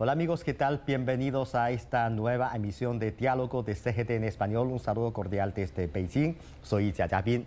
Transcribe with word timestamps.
Hola 0.00 0.12
amigos, 0.12 0.44
¿qué 0.44 0.54
tal? 0.54 0.80
Bienvenidos 0.86 1.56
a 1.56 1.72
esta 1.72 2.08
nueva 2.08 2.52
emisión 2.54 3.00
de 3.00 3.10
Diálogo 3.10 3.64
de 3.64 3.74
CGT 3.74 4.10
en 4.10 4.22
Español. 4.22 4.68
Un 4.68 4.78
saludo 4.78 5.12
cordial 5.12 5.52
desde 5.52 5.88
Beijing. 5.88 6.36
Soy 6.62 6.92
Jia 6.92 7.08
Jiapin. 7.08 7.44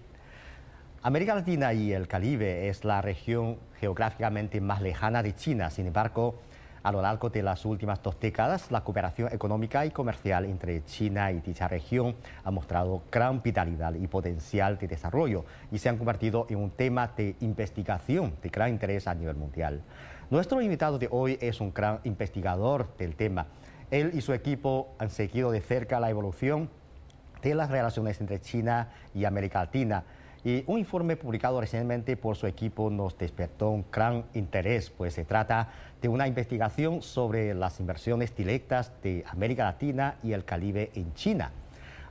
América 1.02 1.34
Latina 1.34 1.72
y 1.72 1.94
el 1.94 2.10
Caribe 2.10 2.68
es 2.68 2.84
la 2.84 3.02
región 3.02 3.56
geográficamente 3.80 4.60
más 4.60 4.82
lejana 4.82 5.24
de 5.24 5.34
China. 5.34 5.70
Sin 5.70 5.88
embargo, 5.88 6.42
a 6.84 6.92
lo 6.92 7.02
largo 7.02 7.30
de 7.30 7.42
las 7.42 7.64
últimas 7.64 8.04
dos 8.04 8.20
décadas, 8.20 8.70
la 8.70 8.82
cooperación 8.82 9.32
económica 9.32 9.86
y 9.86 9.92
comercial 9.92 10.44
entre 10.44 10.84
China 10.84 11.32
y 11.32 11.40
dicha 11.40 11.70
región 11.70 12.18
ha 12.44 12.52
mostrado 12.52 13.04
gran 13.10 13.42
vitalidad 13.42 13.94
y 13.94 14.08
potencial 14.08 14.78
de 14.78 14.90
desarrollo 14.90 15.46
y 15.72 15.78
se 15.78 15.88
han 15.88 15.98
convertido 15.98 16.48
en 16.50 16.58
un 16.58 16.72
tema 16.72 17.08
de 17.16 17.38
investigación 17.40 18.34
de 18.44 18.50
gran 18.50 18.72
interés 18.72 19.08
a 19.08 19.16
nivel 19.16 19.38
mundial. 19.38 19.82
Nuestro 20.32 20.62
invitado 20.62 20.98
de 20.98 21.10
hoy 21.12 21.38
es 21.42 21.60
un 21.60 21.74
gran 21.74 22.00
investigador 22.06 22.96
del 22.98 23.18
tema. 23.18 23.48
Él 23.92 24.12
y 24.14 24.22
su 24.22 24.32
equipo 24.32 24.96
han 24.98 25.10
seguido 25.10 25.52
de 25.52 25.60
cerca 25.60 26.00
la 26.00 26.10
evolución 26.10 26.70
de 27.42 27.54
las 27.54 27.70
relaciones 27.70 28.22
entre 28.22 28.40
China 28.40 28.94
y 29.14 29.26
América 29.26 29.60
Latina. 29.60 30.06
Y 30.46 30.64
un 30.68 30.80
informe 30.80 31.18
publicado 31.18 31.60
recientemente 31.60 32.16
por 32.16 32.38
su 32.38 32.48
equipo 32.48 32.90
nos 32.90 33.18
despertó 33.18 33.72
un 33.72 33.84
gran 33.92 34.24
interés, 34.34 34.90
pues 34.90 35.16
se 35.16 35.26
trata 35.26 35.68
de 36.02 36.08
una 36.08 36.30
investigación 36.30 37.02
sobre 37.02 37.54
las 37.54 37.82
inversiones 37.82 38.34
directas 38.34 38.94
de 39.04 39.26
América 39.28 39.66
Latina 39.66 40.16
y 40.24 40.32
el 40.32 40.46
Caribe 40.46 40.92
en 40.96 41.14
China. 41.14 41.52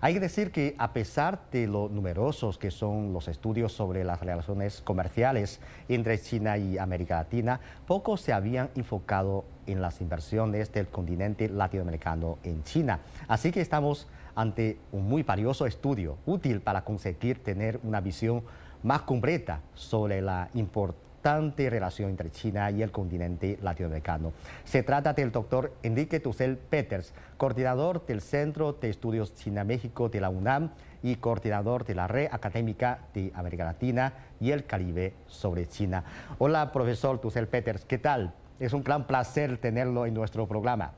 Hay 0.03 0.15
que 0.15 0.21
decir 0.21 0.51
que 0.51 0.75
a 0.79 0.95
pesar 0.95 1.41
de 1.53 1.67
lo 1.67 1.91
numerosos 1.91 2.57
que 2.57 2.71
son 2.71 3.13
los 3.13 3.29
estudios 3.29 3.73
sobre 3.73 4.03
las 4.03 4.21
relaciones 4.21 4.81
comerciales 4.81 5.61
entre 5.91 6.19
China 6.19 6.57
y 6.57 6.79
América 6.79 7.17
Latina, 7.17 7.61
pocos 7.87 8.23
se 8.23 8.33
habían 8.33 8.71
enfocado 8.77 9.45
en 9.67 9.83
las 9.83 10.01
inversiones 10.01 10.73
del 10.73 10.89
continente 10.89 11.51
latinoamericano 11.51 12.39
en 12.45 12.65
China. 12.65 13.01
Así 13.29 13.53
que 13.53 13.61
estamos 13.61 14.09
ante 14.35 14.79
un 14.91 15.07
muy 15.07 15.23
valioso 15.23 15.67
estudio, 15.67 16.17
útil 16.25 16.63
para 16.63 16.83
conseguir 16.83 17.43
tener 17.43 17.79
una 17.83 18.01
visión 18.01 18.43
más 18.83 19.03
completa 19.03 19.61
sobre 19.75 20.23
la 20.23 20.49
importancia 20.55 21.10
relación 21.23 22.11
entre 22.11 22.31
China 22.31 22.71
y 22.71 22.83
el 22.83 22.91
continente 22.91 23.59
latinoamericano. 23.63 24.33
Se 24.65 24.83
trata 24.83 25.13
del 25.13 25.33
doctor 25.33 25.73
Enrique 25.83 26.21
Tucel 26.21 26.57
Peters, 26.57 27.13
coordinador 27.37 28.05
del 28.07 28.21
Centro 28.21 28.73
de 28.73 28.91
Estudios 28.91 29.35
China-México 29.35 30.09
de 30.09 30.21
la 30.21 30.31
UNAM 30.31 30.71
y 31.03 31.17
coordinador 31.17 31.85
de 31.85 31.95
la 31.95 32.07
Red 32.07 32.29
Académica 32.33 33.01
de 33.15 33.33
América 33.35 33.65
Latina 33.65 34.13
y 34.41 34.51
el 34.51 34.65
Caribe 34.65 35.15
sobre 35.27 35.69
China. 35.69 36.05
Hola, 36.39 36.73
profesor 36.73 37.21
Tucel 37.21 37.49
Peters, 37.49 37.85
¿qué 37.85 37.99
tal? 37.99 38.35
Es 38.59 38.73
un 38.73 38.83
gran 38.83 39.07
placer 39.07 39.59
tenerlo 39.59 40.07
en 40.07 40.15
nuestro 40.15 40.47
programa. 40.47 40.93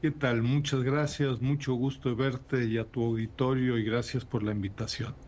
¿Qué 0.00 0.10
tal? 0.12 0.42
Muchas 0.42 0.82
gracias, 0.82 1.40
mucho 1.40 1.74
gusto 1.74 2.14
verte 2.14 2.64
y 2.64 2.78
a 2.78 2.84
tu 2.84 3.02
auditorio 3.02 3.78
y 3.78 3.84
gracias 3.84 4.24
por 4.24 4.42
la 4.42 4.52
invitación. 4.52 5.27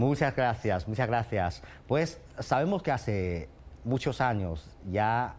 Muchas 0.00 0.34
gracias, 0.34 0.88
muchas 0.88 1.08
gracias. 1.08 1.62
Pues 1.86 2.22
sabemos 2.38 2.82
que 2.82 2.90
hace 2.90 3.50
muchos 3.84 4.22
años 4.22 4.66
ya 4.90 5.34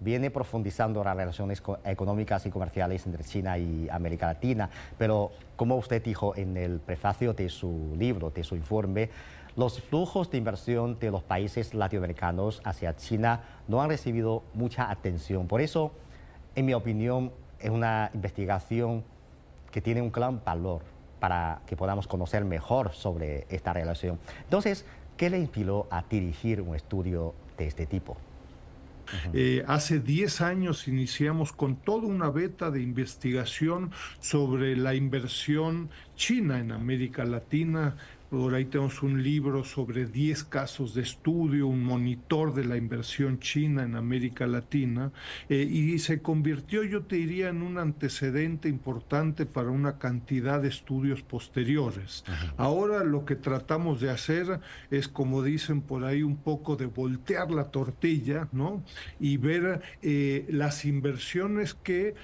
viene 0.00 0.32
profundizando 0.32 1.04
las 1.04 1.16
relaciones 1.16 1.62
económicas 1.84 2.44
y 2.44 2.50
comerciales 2.50 3.06
entre 3.06 3.22
China 3.22 3.56
y 3.56 3.88
América 3.88 4.26
Latina, 4.26 4.68
pero 4.98 5.30
como 5.54 5.76
usted 5.76 6.02
dijo 6.02 6.34
en 6.34 6.56
el 6.56 6.80
prefacio 6.80 7.34
de 7.34 7.48
su 7.48 7.94
libro, 7.96 8.30
de 8.30 8.42
su 8.42 8.56
informe, 8.56 9.10
los 9.54 9.80
flujos 9.80 10.28
de 10.28 10.38
inversión 10.38 10.98
de 10.98 11.12
los 11.12 11.22
países 11.22 11.72
latinoamericanos 11.72 12.62
hacia 12.64 12.96
China 12.96 13.42
no 13.68 13.80
han 13.80 13.90
recibido 13.90 14.42
mucha 14.54 14.90
atención. 14.90 15.46
Por 15.46 15.60
eso, 15.60 15.92
en 16.56 16.66
mi 16.66 16.74
opinión, 16.74 17.30
es 17.60 17.70
una 17.70 18.10
investigación 18.12 19.04
que 19.70 19.80
tiene 19.80 20.02
un 20.02 20.10
gran 20.10 20.42
valor 20.44 20.93
para 21.24 21.62
que 21.66 21.74
podamos 21.74 22.06
conocer 22.06 22.44
mejor 22.44 22.92
sobre 22.92 23.46
esta 23.48 23.72
relación. 23.72 24.18
Entonces, 24.42 24.84
¿qué 25.16 25.30
le 25.30 25.38
inspiró 25.38 25.86
a 25.90 26.02
dirigir 26.02 26.60
un 26.60 26.76
estudio 26.76 27.32
de 27.56 27.66
este 27.66 27.86
tipo? 27.86 28.18
Eh, 29.32 29.64
hace 29.66 30.00
10 30.00 30.42
años 30.42 30.86
iniciamos 30.86 31.54
con 31.54 31.76
toda 31.76 32.06
una 32.06 32.28
beta 32.28 32.70
de 32.70 32.82
investigación 32.82 33.90
sobre 34.20 34.76
la 34.76 34.94
inversión 34.94 35.88
china 36.14 36.58
en 36.58 36.72
América 36.72 37.24
Latina 37.24 37.96
por 38.34 38.54
ahí 38.54 38.64
tenemos 38.64 39.02
un 39.02 39.22
libro 39.22 39.64
sobre 39.64 40.06
10 40.06 40.44
casos 40.44 40.94
de 40.94 41.02
estudio, 41.02 41.68
un 41.68 41.84
monitor 41.84 42.52
de 42.52 42.64
la 42.64 42.76
inversión 42.76 43.38
china 43.38 43.84
en 43.84 43.94
América 43.94 44.46
Latina, 44.46 45.12
eh, 45.48 45.62
y 45.62 45.98
se 46.00 46.20
convirtió, 46.20 46.82
yo 46.82 47.02
te 47.02 47.16
diría, 47.16 47.50
en 47.50 47.62
un 47.62 47.78
antecedente 47.78 48.68
importante 48.68 49.46
para 49.46 49.70
una 49.70 49.98
cantidad 49.98 50.60
de 50.60 50.68
estudios 50.68 51.22
posteriores. 51.22 52.24
Ahora 52.56 53.04
lo 53.04 53.24
que 53.24 53.36
tratamos 53.36 54.00
de 54.00 54.10
hacer 54.10 54.60
es, 54.90 55.06
como 55.08 55.42
dicen 55.42 55.80
por 55.80 56.04
ahí, 56.04 56.22
un 56.22 56.36
poco 56.36 56.76
de 56.76 56.86
voltear 56.86 57.50
la 57.50 57.70
tortilla, 57.70 58.48
¿no? 58.52 58.82
Y 59.20 59.36
ver 59.36 59.80
eh, 60.02 60.44
las 60.48 60.84
inversiones 60.84 61.74
que 61.74 62.14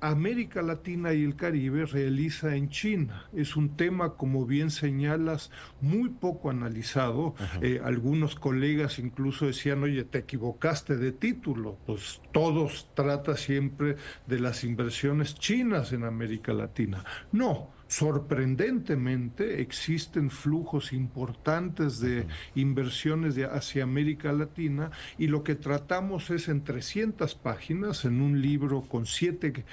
América 0.00 0.62
Latina 0.62 1.12
y 1.12 1.24
el 1.24 1.36
Caribe 1.36 1.86
realiza 1.86 2.54
en 2.56 2.68
China. 2.68 3.24
Es 3.34 3.56
un 3.56 3.76
tema, 3.76 4.14
como 4.14 4.46
bien 4.46 4.70
señalas, 4.70 5.50
muy 5.80 6.08
poco 6.08 6.50
analizado. 6.50 7.34
Eh, 7.60 7.80
algunos 7.82 8.34
colegas 8.34 8.98
incluso 8.98 9.46
decían, 9.46 9.82
oye, 9.82 10.04
te 10.04 10.18
equivocaste 10.18 10.96
de 10.96 11.12
título. 11.12 11.78
Pues 11.86 12.20
todos 12.32 12.90
trata 12.94 13.36
siempre 13.36 13.96
de 14.26 14.40
las 14.40 14.64
inversiones 14.64 15.34
chinas 15.34 15.92
en 15.92 16.04
América 16.04 16.52
Latina. 16.52 17.04
No, 17.32 17.70
sorprendentemente 17.88 19.60
existen 19.60 20.30
flujos 20.30 20.92
importantes 20.92 22.00
de 22.00 22.26
inversiones 22.54 23.34
de 23.34 23.46
hacia 23.46 23.82
América 23.82 24.32
Latina 24.32 24.90
y 25.16 25.26
lo 25.26 25.42
que 25.42 25.54
tratamos 25.54 26.30
es 26.30 26.48
en 26.48 26.62
300 26.62 27.34
páginas, 27.34 28.04
en 28.04 28.20
un 28.20 28.40
libro 28.40 28.82
con 28.82 29.06
siete, 29.06 29.64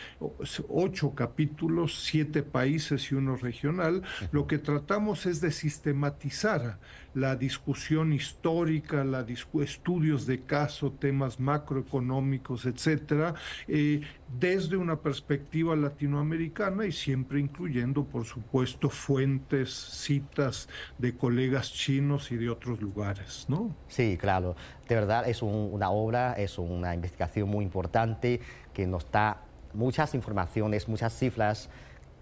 ocho 0.70 1.14
capítulos, 1.14 2.04
siete 2.06 2.42
países 2.42 3.12
y 3.12 3.16
uno 3.16 3.36
regional, 3.36 4.02
lo 4.32 4.48
que 4.48 4.58
tratamos 4.58 5.26
es 5.26 5.42
de 5.42 5.52
sistematizar 5.52 6.80
la 7.14 7.36
discusión 7.36 8.12
histórica, 8.12 9.04
la 9.04 9.26
estudios 9.64 10.26
de 10.26 10.42
caso, 10.42 10.92
temas 10.92 11.40
macroeconómicos, 11.40 12.66
etcétera, 12.66 13.36
eh, 13.68 14.02
desde 14.40 14.76
una 14.76 14.98
perspectiva 14.98 15.76
latinoamericana 15.76 16.86
y 16.86 16.92
siempre 16.92 17.40
incluyendo, 17.40 18.05
por 18.06 18.26
supuesto, 18.26 18.90
fuentes, 18.90 19.74
citas 19.74 20.70
de 20.98 21.16
colegas 21.18 21.72
chinos 21.72 22.32
y 22.32 22.38
de 22.38 22.50
otros 22.50 22.82
lugares, 22.82 23.46
¿no? 23.48 23.76
Sí, 23.88 24.18
claro. 24.18 24.56
De 24.88 24.96
verdad 24.96 25.28
es 25.28 25.42
una 25.42 25.90
obra, 25.90 26.34
es 26.34 26.58
una 26.58 26.94
investigación 26.94 27.50
muy 27.50 27.64
importante 27.66 28.40
que 28.74 28.88
nos 28.88 29.10
da 29.12 29.42
muchas 29.74 30.16
informaciones, 30.16 30.88
muchas 30.88 31.18
cifras 31.18 31.70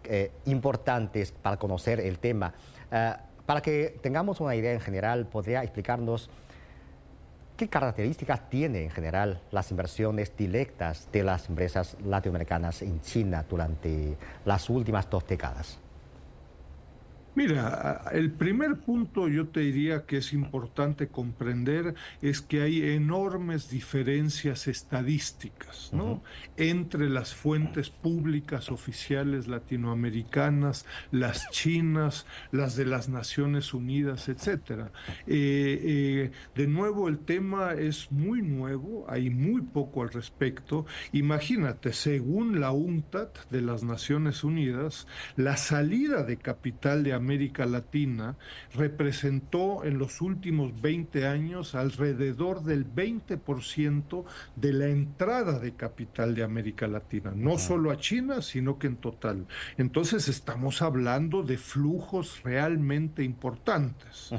eh, 0.04 0.32
importantes 0.46 1.32
para 1.32 1.58
conocer 1.58 2.00
el 2.00 2.20
tema. 2.20 2.54
Eh, 2.92 3.14
para 3.46 3.62
que 3.62 3.98
tengamos 4.02 4.40
una 4.40 4.56
idea 4.56 4.74
en 4.74 4.82
general, 4.82 5.28
¿podría 5.28 5.64
explicarnos 5.64 6.30
qué 7.56 7.68
características 7.68 8.50
tienen 8.50 8.84
en 8.84 8.90
general 8.90 9.42
las 9.52 9.72
inversiones 9.72 10.36
directas 10.36 11.08
de 11.12 11.24
las 11.24 11.50
empresas 11.50 11.98
latinoamericanas 12.06 12.82
en 12.82 13.02
China 13.02 13.46
durante 13.48 14.18
las 14.46 14.70
últimas 14.70 15.10
dos 15.10 15.26
décadas? 15.28 15.83
Mira, 17.36 18.04
el 18.12 18.32
primer 18.32 18.78
punto 18.78 19.28
yo 19.28 19.48
te 19.48 19.62
diría 19.62 20.06
que 20.06 20.18
es 20.18 20.34
importante 20.34 21.08
comprender 21.08 21.96
es 22.22 22.42
que 22.42 22.62
hay 22.62 22.84
enormes 22.92 23.72
diferencias 23.72 24.68
estadísticas 24.68 25.90
¿no? 25.94 26.22
entre 26.58 27.10
las 27.10 27.34
fuentes 27.34 27.90
públicas 27.90 28.70
oficiales 28.70 29.48
latinoamericanas, 29.48 30.86
las 31.12 31.50
chinas, 31.50 32.28
las 32.52 32.76
de 32.76 32.86
las 32.86 33.10
Naciones 33.10 33.74
Unidas, 33.74 34.30
etcétera. 34.30 34.92
Eh, 35.26 35.82
eh, 35.84 36.32
de 36.54 36.68
nuevo, 36.68 37.08
el 37.08 37.18
tema 37.18 37.74
es 37.74 38.12
muy 38.12 38.44
nuevo, 38.44 39.06
hay 39.10 39.32
muy 39.32 39.62
poco 39.62 40.04
al 40.04 40.10
respecto. 40.10 40.86
Imagínate, 41.14 41.94
según 41.94 42.60
la 42.60 42.72
UNTAD 42.72 43.30
de 43.50 43.62
las 43.62 43.84
Naciones 43.84 44.44
Unidas, 44.44 45.08
la 45.36 45.58
salida 45.58 46.24
de 46.24 46.38
capital 46.38 47.04
de 47.04 47.14
América 47.14 47.23
Latina 47.66 48.38
representó 48.76 49.84
en 49.84 49.98
los 49.98 50.22
últimos 50.22 50.82
20 50.82 51.28
años 51.28 51.76
alrededor 51.76 52.64
del 52.64 52.86
20% 52.86 54.26
de 54.56 54.74
la 54.74 54.88
entrada 54.88 55.60
de 55.60 55.74
capital 55.74 56.36
de 56.36 56.44
América 56.44 56.88
Latina, 56.88 57.34
no 57.36 57.58
solo 57.58 57.92
a 57.92 57.98
China, 57.98 58.42
sino 58.42 58.78
que 58.78 58.88
en 58.88 58.98
total. 58.98 59.48
Entonces 59.78 60.28
estamos 60.28 60.82
hablando 60.82 61.44
de 61.44 61.58
flujos 61.58 62.42
realmente 62.44 63.24
importantes. 63.24 64.32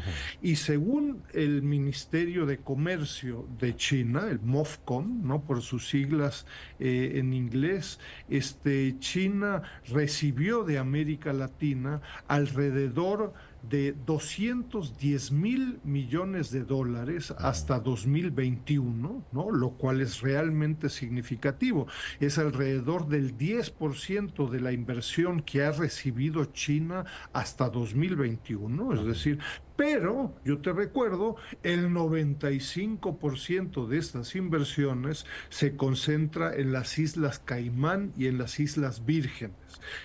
Y 0.43 0.57
según 0.57 1.23
el 1.33 1.63
Ministerio 1.63 2.47
de 2.47 2.59
Comercio 2.59 3.47
de 3.59 3.77
China, 3.77 4.27
el 4.29 4.41
MOFCOM, 4.41 5.27
¿no? 5.27 5.43
por 5.43 5.63
sus 5.63 5.89
siglas 5.89 6.47
eh, 6.79 7.13
en 7.17 7.33
inglés, 7.33 7.99
este, 8.29 8.97
China 8.99 9.63
recibió 9.89 10.65
de 10.65 10.79
América 10.79 11.33
Latina 11.33 12.01
alrededor 12.29 12.74
de 12.75 13.93
210 13.93 15.33
mil 15.33 15.81
millones 15.85 16.51
de 16.51 16.65
dólares 16.65 17.33
hasta 17.39 17.79
2021, 17.81 19.25
¿no? 19.33 19.51
lo 19.51 19.71
cual 19.71 20.01
es 20.01 20.21
realmente 20.21 20.89
significativo. 20.89 21.87
Es 22.21 22.39
alrededor 22.39 23.09
del 23.09 23.39
10% 23.39 24.51
de 24.51 24.61
la 24.61 24.73
inversión 24.73 25.41
que 25.41 25.63
ha 25.63 25.73
recibido 25.73 26.45
China 26.47 27.05
hasta 27.33 27.71
2021, 27.71 28.95
es 28.95 29.05
decir, 29.05 29.39
pero 29.77 30.35
yo 30.45 30.59
te 30.59 30.73
recuerdo, 30.73 31.37
el 31.63 31.89
95% 31.91 33.89
de 33.89 33.99
estas 33.99 34.37
inversiones 34.37 35.27
se 35.49 35.77
concentra 35.77 36.55
en 36.55 36.73
las 36.73 36.99
Islas 36.99 37.41
Caimán 37.41 38.13
y 38.17 38.27
en 38.27 38.39
las 38.39 38.61
Islas 38.61 39.05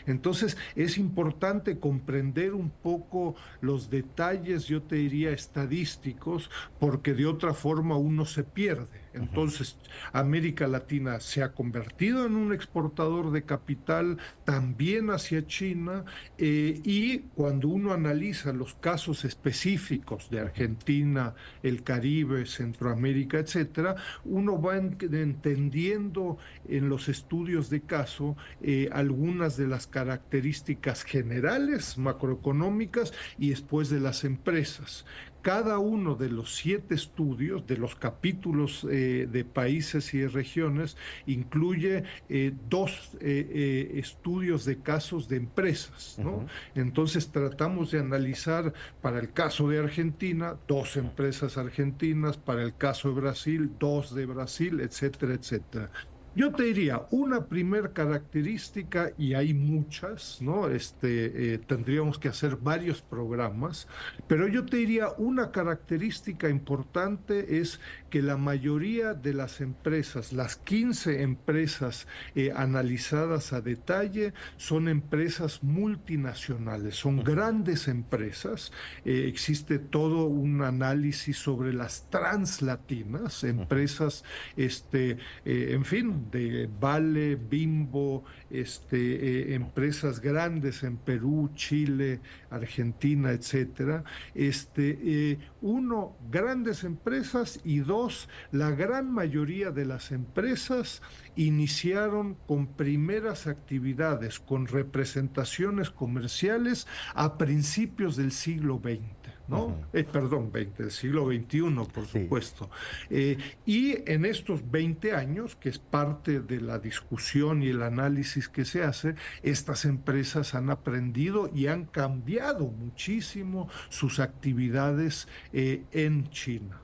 Entonces 0.06 0.57
es 0.75 0.98
importante 0.98 1.80
comprender 1.80 2.54
un 2.54 2.69
poco 2.69 3.36
los 3.62 3.89
detalles, 3.89 4.66
yo 4.66 4.81
te 4.81 4.95
diría, 4.95 5.31
estadísticos, 5.31 6.50
porque 6.80 7.13
de 7.13 7.25
otra 7.25 7.54
forma 7.54 7.98
uno 7.98 8.25
se 8.25 8.44
pierde. 8.44 9.09
Entonces, 9.19 9.77
América 10.13 10.68
Latina 10.68 11.19
se 11.19 11.44
ha 11.44 11.54
convertido 11.54 12.25
en 12.25 12.36
un 12.36 12.54
exportador 12.54 13.31
de 13.31 13.44
capital 13.44 14.18
también 14.45 15.10
hacia 15.10 15.45
China 15.45 16.06
eh, 16.38 16.80
y 16.83 17.19
cuando 17.36 17.68
uno 17.68 17.94
analiza 17.94 18.54
los 18.54 18.75
casos 18.75 19.25
específicos 19.25 20.30
de 20.30 20.39
Argentina, 20.39 21.36
el 21.63 21.83
Caribe, 21.83 22.45
Centroamérica, 22.45 23.39
etcétera, 23.39 23.95
uno 24.25 24.62
va 24.62 24.77
entendiendo 24.77 26.38
en 26.68 26.89
los 26.89 27.10
estudios 27.10 27.69
de 27.69 27.81
caso 27.81 28.38
eh, 28.62 28.89
algunas 28.92 29.57
de 29.57 29.68
las 29.68 29.88
características 29.88 31.04
generales 31.04 31.98
macroeconómicas 31.98 33.13
y 33.38 33.50
después 33.50 33.89
de 33.89 34.00
las 34.00 34.24
empresas 34.24 35.06
cada 35.42 35.80
uno 35.80 36.16
de 36.16 36.30
los 36.30 36.56
siete 36.56 36.96
estudios, 36.96 37.66
de 37.68 37.78
los 37.78 37.96
capítulos 37.96 38.86
eh, 38.90 39.28
de 39.32 39.46
países 39.46 40.14
y 40.14 40.20
de 40.20 40.28
regiones, 40.28 40.98
incluye 41.26 42.04
eh, 42.30 42.54
dos 42.70 43.18
eh, 43.22 43.92
estudios 43.96 44.66
de 44.66 44.80
casos 44.80 45.30
de 45.30 45.38
empresas. 45.38 46.18
¿no? 46.20 46.46
Entonces 46.76 47.30
tratamos 47.32 47.92
de 47.92 48.00
analizar 48.00 48.74
para 49.02 49.20
el 49.20 49.32
caso 49.32 49.70
de 49.70 49.80
Argentina, 49.80 50.58
dos 50.68 50.98
empresas 50.98 51.58
argentinas, 51.58 52.38
para 52.38 52.64
el 52.64 52.76
caso 52.76 53.10
de 53.10 53.22
Brasil, 53.22 53.72
dos 53.80 54.14
de 54.14 54.26
Brasil, 54.26 54.82
etcétera, 54.82 55.34
etcétera. 55.34 55.92
Yo 56.40 56.54
te 56.54 56.64
diría, 56.64 57.06
una 57.12 57.48
primer 57.48 57.92
característica, 57.92 59.12
y 59.18 59.34
hay 59.34 59.54
muchas, 59.54 60.42
¿no? 60.42 60.70
Este, 60.70 61.56
eh, 61.56 61.58
tendríamos 61.58 62.18
que 62.18 62.30
hacer 62.30 62.56
varios 62.56 63.02
programas, 63.02 63.90
pero 64.26 64.48
yo 64.48 64.66
te 64.66 64.78
diría, 64.78 65.10
una 65.18 65.52
característica 65.52 66.48
importante 66.48 67.60
es 67.60 67.82
que 68.10 68.22
la 68.22 68.38
mayoría 68.38 69.14
de 69.14 69.34
las 69.34 69.62
empresas, 69.62 70.34
las 70.34 70.56
15 70.56 71.22
empresas 71.22 72.08
eh, 72.36 72.52
analizadas 72.56 73.54
a 73.54 73.62
detalle, 73.62 74.34
son 74.58 74.88
empresas 74.88 75.64
multinacionales, 75.64 76.96
son 76.96 77.24
grandes 77.24 77.88
empresas. 77.88 78.72
Eh, 79.06 79.26
existe 79.28 79.80
todo 79.80 80.26
un 80.26 80.62
análisis 80.62 81.38
sobre 81.38 81.74
las 81.74 82.10
translatinas, 82.10 83.44
empresas, 83.44 84.24
este, 84.58 85.18
en 85.46 85.86
fin, 85.86 86.28
de 86.32 86.70
Vale, 86.80 87.36
Bimbo, 87.36 88.24
este, 88.50 88.98
eh, 88.98 89.54
empresas 89.56 90.19
grandes 90.19 90.84
en 90.84 90.98
Perú, 90.98 91.51
Chile, 91.56 92.19
Argentina, 92.50 93.31
etcétera. 93.31 94.04
Este, 94.36 95.00
eh, 95.01 95.40
uno, 95.62 96.18
grandes 96.30 96.84
empresas 96.84 97.60
y 97.63 97.80
dos, 97.80 98.30
la 98.51 98.72
gran 98.72 99.12
mayoría 99.12 99.72
de 99.72 99.86
las 99.86 100.12
empresas 100.12 101.01
iniciaron 101.36 102.36
con 102.48 102.68
primeras 102.68 103.48
actividades, 103.48 104.40
con 104.40 104.68
representaciones 104.68 105.90
comerciales 105.90 106.88
a 107.13 107.38
principios 107.38 108.16
del 108.16 108.31
siglo 108.31 108.81
XX. 108.84 109.39
¿No? 109.50 109.75
Eh, 109.94 110.04
perdón, 110.04 110.51
20, 110.51 110.84
del 110.84 110.92
siglo 110.92 111.25
XXI, 111.25 111.62
por 111.94 112.06
supuesto. 112.06 112.69
Eh, 113.10 113.38
y 113.66 114.10
en 114.10 114.25
estos 114.25 114.69
20 114.69 115.13
años, 115.13 115.56
que 115.56 115.69
es 115.69 115.80
parte 115.80 116.40
de 116.40 116.62
la 116.62 116.80
discusión 116.80 117.63
y 117.63 117.69
el 117.69 117.81
análisis 117.81 118.48
que 118.48 118.66
se 118.66 118.84
hace, 118.84 119.16
estas 119.42 119.86
empresas 119.86 120.54
han 120.56 120.69
aprendido 120.69 121.50
y 121.54 121.68
han 121.68 121.86
cambiado 121.86 122.68
muchísimo 122.68 123.68
sus 123.90 124.19
actividades 124.19 125.28
eh, 125.52 125.84
en 125.92 126.30
China. 126.30 126.81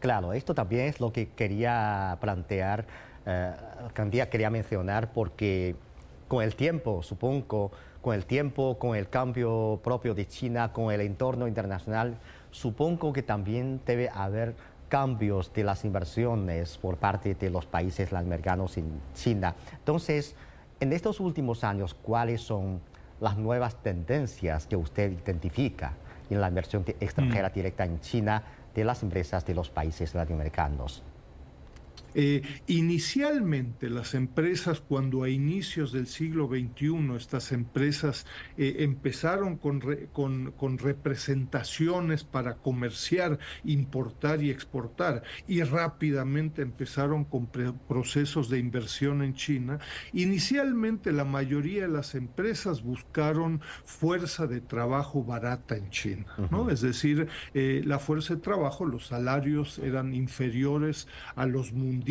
Claro, 0.00 0.34
esto 0.34 0.54
también 0.54 0.86
es 0.86 1.00
lo 1.00 1.12
que 1.12 1.30
quería 1.30 2.18
plantear, 2.20 2.86
quería 4.30 4.50
mencionar, 4.50 5.14
porque 5.14 5.76
con 6.28 6.44
el 6.44 6.54
tiempo, 6.56 7.02
supongo, 7.02 7.72
con 8.04 8.14
el 8.14 8.26
tiempo, 8.26 8.78
con 8.78 8.94
el 8.94 9.08
cambio 9.08 9.80
propio 9.82 10.14
de 10.14 10.28
China, 10.28 10.74
con 10.74 10.92
el 10.92 11.00
entorno 11.00 11.48
internacional, 11.48 12.18
supongo 12.50 13.14
que 13.14 13.22
también 13.22 13.80
debe 13.86 14.10
haber 14.10 14.54
cambios 14.90 15.50
de 15.54 15.64
las 15.64 15.86
inversiones 15.86 16.76
por 16.76 16.98
parte 16.98 17.34
de 17.34 17.48
los 17.48 17.64
países 17.64 18.12
latinoamericanos 18.12 18.76
en 18.76 19.00
China. 19.14 19.54
Entonces, 19.72 20.36
en 20.80 20.92
estos 20.92 21.18
últimos 21.18 21.64
años, 21.64 21.94
¿cuáles 21.94 22.42
son 22.42 22.82
las 23.22 23.38
nuevas 23.38 23.76
tendencias 23.76 24.66
que 24.66 24.76
usted 24.76 25.10
identifica 25.10 25.94
en 26.28 26.42
la 26.42 26.48
inversión 26.48 26.84
extranjera 27.00 27.48
mm. 27.48 27.52
directa 27.54 27.86
en 27.86 28.00
China 28.00 28.42
de 28.74 28.84
las 28.84 29.02
empresas 29.02 29.46
de 29.46 29.54
los 29.54 29.70
países 29.70 30.14
latinoamericanos? 30.14 31.02
Eh, 32.14 32.42
inicialmente 32.66 33.90
las 33.90 34.14
empresas, 34.14 34.80
cuando 34.80 35.24
a 35.24 35.28
inicios 35.28 35.92
del 35.92 36.06
siglo 36.06 36.48
XXI 36.48 37.16
estas 37.16 37.52
empresas 37.52 38.26
eh, 38.56 38.76
empezaron 38.80 39.56
con, 39.56 39.80
con, 40.12 40.78
representaciones 40.78 42.24
para 42.24 42.56
comerciar, 42.56 43.38
importar 43.64 44.42
y 44.42 44.50
exportar 44.50 45.22
y 45.48 45.62
rápidamente 45.62 46.62
empezaron 46.62 47.24
con 47.24 47.46
procesos 47.46 48.48
de 48.48 48.58
inversión 48.58 49.22
en 49.22 49.34
China, 49.34 49.78
inicialmente 50.12 51.12
la 51.12 51.24
mayoría 51.24 51.82
de 51.82 51.88
las 51.88 52.14
empresas 52.14 52.82
buscaron 52.82 53.60
fuerza 53.84 54.46
de 54.46 54.60
trabajo 54.60 55.24
barata 55.24 55.76
en 55.76 55.90
China, 55.90 56.26
¿no? 56.50 56.70
Es 56.70 56.80
decir, 56.80 57.28
eh, 57.54 57.82
la 57.84 57.98
fuerza 57.98 58.34
de 58.34 58.40
trabajo, 58.40 58.84
los 58.84 59.06
salarios 59.06 59.78
eran 59.78 60.14
inferiores 60.14 61.08
a 61.34 61.46
los 61.46 61.72
mundiales 61.72 62.03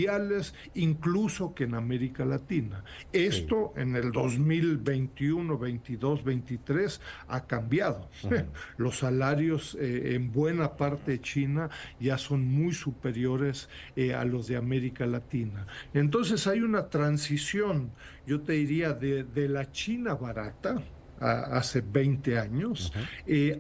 incluso 0.74 1.54
que 1.54 1.66
en 1.66 1.76
América 1.76 2.26
Latina. 2.26 2.84
Esto 3.12 3.74
en 3.76 3.96
el 3.96 4.12
2021, 4.12 5.58
22, 5.58 6.24
23 6.24 7.02
ha 7.28 7.46
cambiado. 7.46 8.10
Los 8.78 9.00
salarios 9.00 9.78
eh, 9.80 10.16
en 10.16 10.32
buena 10.32 10.76
parte 10.76 11.12
de 11.12 11.22
China 11.22 11.70
ya 12.00 12.18
son 12.18 12.46
muy 12.46 12.74
superiores 12.74 13.70
eh, 13.96 14.14
a 14.14 14.26
los 14.26 14.48
de 14.48 14.58
América 14.58 15.06
Latina. 15.06 15.68
Entonces 15.94 16.48
hay 16.48 16.62
una 16.62 16.90
transición, 16.90 17.92
yo 18.26 18.42
te 18.42 18.54
diría, 18.54 18.94
de, 18.94 19.24
de 19.24 19.48
la 19.48 19.72
China 19.72 20.16
barata, 20.16 20.82
hace 21.24 21.82
20 21.82 22.38
años, 22.38 22.92
eh, 23.26 23.60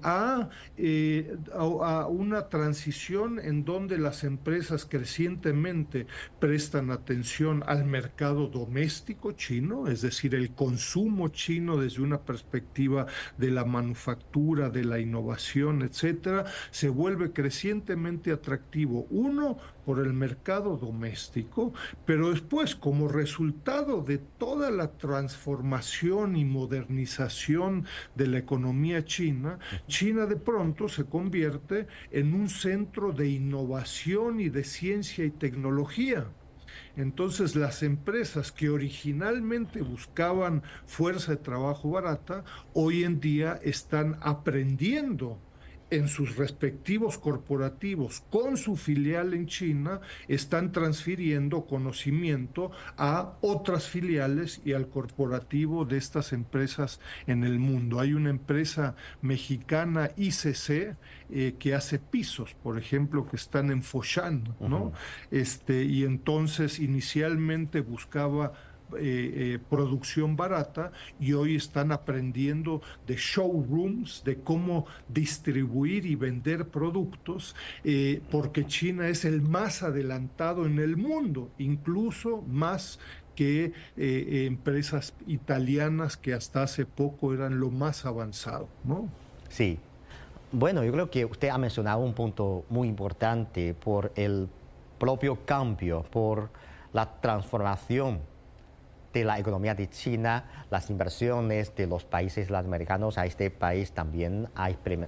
eh, 0.77 1.38
a, 1.53 2.08
una 2.08 2.50
transición 2.50 3.39
en 3.39 3.63
donde 3.63 3.98
las 3.98 4.24
empresas 4.24 4.86
crecientemente 4.86 6.08
prestan 6.39 6.91
atención 6.91 7.63
al 7.65 7.86
mercado 7.86 8.48
doméstico 8.48 9.32
chino, 9.32 9.88
es 9.88 10.01
decir, 10.01 10.36
el 10.36 10.51
consumo 10.53 11.29
chino 11.29 11.77
desde 11.77 12.01
una 12.01 12.22
perspectiva 12.22 13.08
de 13.38 13.51
la 13.51 13.65
manufactura, 13.65 14.70
de 14.70 14.84
la 14.84 15.00
innovación, 15.00 15.82
etcétera, 15.82 16.46
se 16.72 16.89
vuelve 16.89 17.32
crecientemente 17.32 18.32
atractivo. 18.32 19.08
Uno, 19.10 19.58
por 19.86 20.00
el 20.00 20.13
mercado 20.13 20.78
doméstico, 20.78 21.74
pero 22.06 22.32
después 22.32 22.75
como 22.75 23.08
resultado 23.08 24.02
de 24.02 24.18
toda 24.18 24.72
la 24.72 24.92
transformación 24.92 26.36
y 26.36 26.46
modernización 26.46 27.86
de 28.16 28.28
la 28.28 28.38
economía 28.40 29.06
china, 29.06 29.60
China 29.88 30.25
de 30.25 30.36
pronto 30.36 30.88
se 30.88 31.06
convierte 31.06 31.88
en 32.12 32.34
un 32.34 32.50
centro 32.50 33.12
de 33.12 33.30
innovación 33.30 34.40
y 34.40 34.50
de 34.50 34.63
ciencia 34.63 35.25
y 35.25 35.32
tecnología. 35.32 36.28
Entonces 36.96 37.56
las 37.56 37.84
empresas 37.84 38.52
que 38.52 38.70
originalmente 38.70 39.82
buscaban 39.82 40.63
fuerza 40.86 41.32
de 41.32 41.38
trabajo 41.38 41.92
barata, 41.92 42.44
hoy 42.74 43.04
en 43.04 43.20
día 43.20 43.60
están 43.63 44.18
aprendiendo 44.22 45.40
en 45.95 46.07
sus 46.07 46.35
respectivos 46.38 47.17
corporativos 47.17 48.23
con 48.29 48.57
su 48.57 48.75
filial 48.75 49.33
en 49.33 49.47
China 49.47 50.01
están 50.27 50.71
transfiriendo 50.71 51.65
conocimiento 51.65 52.71
a 52.97 53.38
otras 53.41 53.88
filiales 53.88 54.62
y 54.65 54.73
al 54.73 54.89
corporativo 54.89 55.85
de 55.85 55.97
estas 55.97 56.33
empresas 56.33 57.00
en 57.27 57.43
el 57.43 57.59
mundo. 57.59 58.00
Hay 58.00 58.13
una 58.13 58.29
empresa 58.29 58.95
mexicana 59.21 60.09
ICC 60.17 60.95
eh, 61.29 61.55
que 61.59 61.75
hace 61.75 62.00
pisos, 62.00 62.55
por 62.55 62.77
ejemplo, 62.77 63.27
que 63.27 63.35
están 63.35 63.71
en 63.71 63.83
Foshan, 63.83 64.55
¿no? 64.59 64.93
Este 65.31 65.83
y 65.83 66.03
entonces 66.03 66.79
inicialmente 66.79 67.81
buscaba 67.81 68.53
eh, 68.96 69.00
eh, 69.56 69.60
producción 69.70 70.36
barata 70.36 70.92
y 71.20 71.34
hoy 71.34 71.56
están 71.56 71.92
aprendiendo 71.92 72.82
de 73.08 73.16
showrooms, 73.16 74.24
de 74.24 74.40
cómo 74.40 74.86
distribuir 75.08 76.06
y 76.06 76.16
vender 76.16 76.68
productos, 76.68 77.56
eh, 77.84 78.22
porque 78.30 78.66
China 78.66 79.08
es 79.08 79.25
el 79.25 79.42
más 79.42 79.84
adelantado 79.84 80.66
en 80.66 80.80
el 80.80 80.98
mundo, 80.98 81.50
incluso 81.58 82.44
más 82.44 83.00
que 83.36 83.74
empresas 83.96 85.16
italianas 85.25 86.18
que 86.18 86.36
hasta 86.36 86.62
hace 86.62 86.86
poco 86.86 87.34
eran 87.34 87.60
lo 87.60 87.72
más 87.72 88.06
avanzado, 88.06 88.70
¿no? 88.84 89.10
Sí. 89.50 89.80
Bueno, 90.52 90.84
yo 90.84 90.92
creo 90.92 91.10
que 91.10 91.25
usted 91.25 91.50
ha 91.50 91.58
mencionado 91.58 92.02
un 92.02 92.13
punto 92.13 92.63
muy 92.70 92.88
importante 92.88 93.74
por 93.74 94.12
el 94.16 94.48
propio 95.00 95.44
cambio, 95.46 96.04
por 96.04 96.52
la 96.94 97.20
transformación 97.20 98.22
de 99.13 99.24
la 99.24 99.39
economía 99.39 99.75
de 99.75 99.89
China, 99.89 100.65
las 100.70 100.89
inversiones 100.89 101.75
de 101.75 101.88
los 101.88 102.03
países 102.03 102.50
latinoamericanos 102.50 103.17
a 103.17 103.25
este 103.25 103.51
país 103.51 103.91
también 103.91 104.50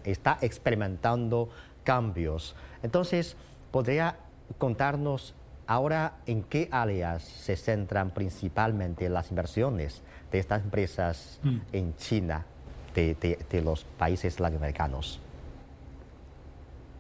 está 0.04 0.38
experimentando 0.42 1.50
cambios. 1.84 2.56
Entonces, 2.84 3.36
¿podría 3.72 4.18
contarnos 4.58 5.34
ahora 5.68 6.18
en 6.28 6.44
qué 6.44 6.70
áreas 6.72 7.24
se 7.24 7.56
centran 7.56 8.12
principalmente 8.12 9.10
las 9.10 9.32
inversiones 9.32 10.02
de 10.32 10.40
estas 10.40 10.64
empresas 10.64 11.40
mm. 11.42 11.58
en 11.74 11.96
China, 11.96 12.46
de 12.94 13.62
los 13.64 13.84
países 13.84 14.40
latinoamericanos? 14.40 15.20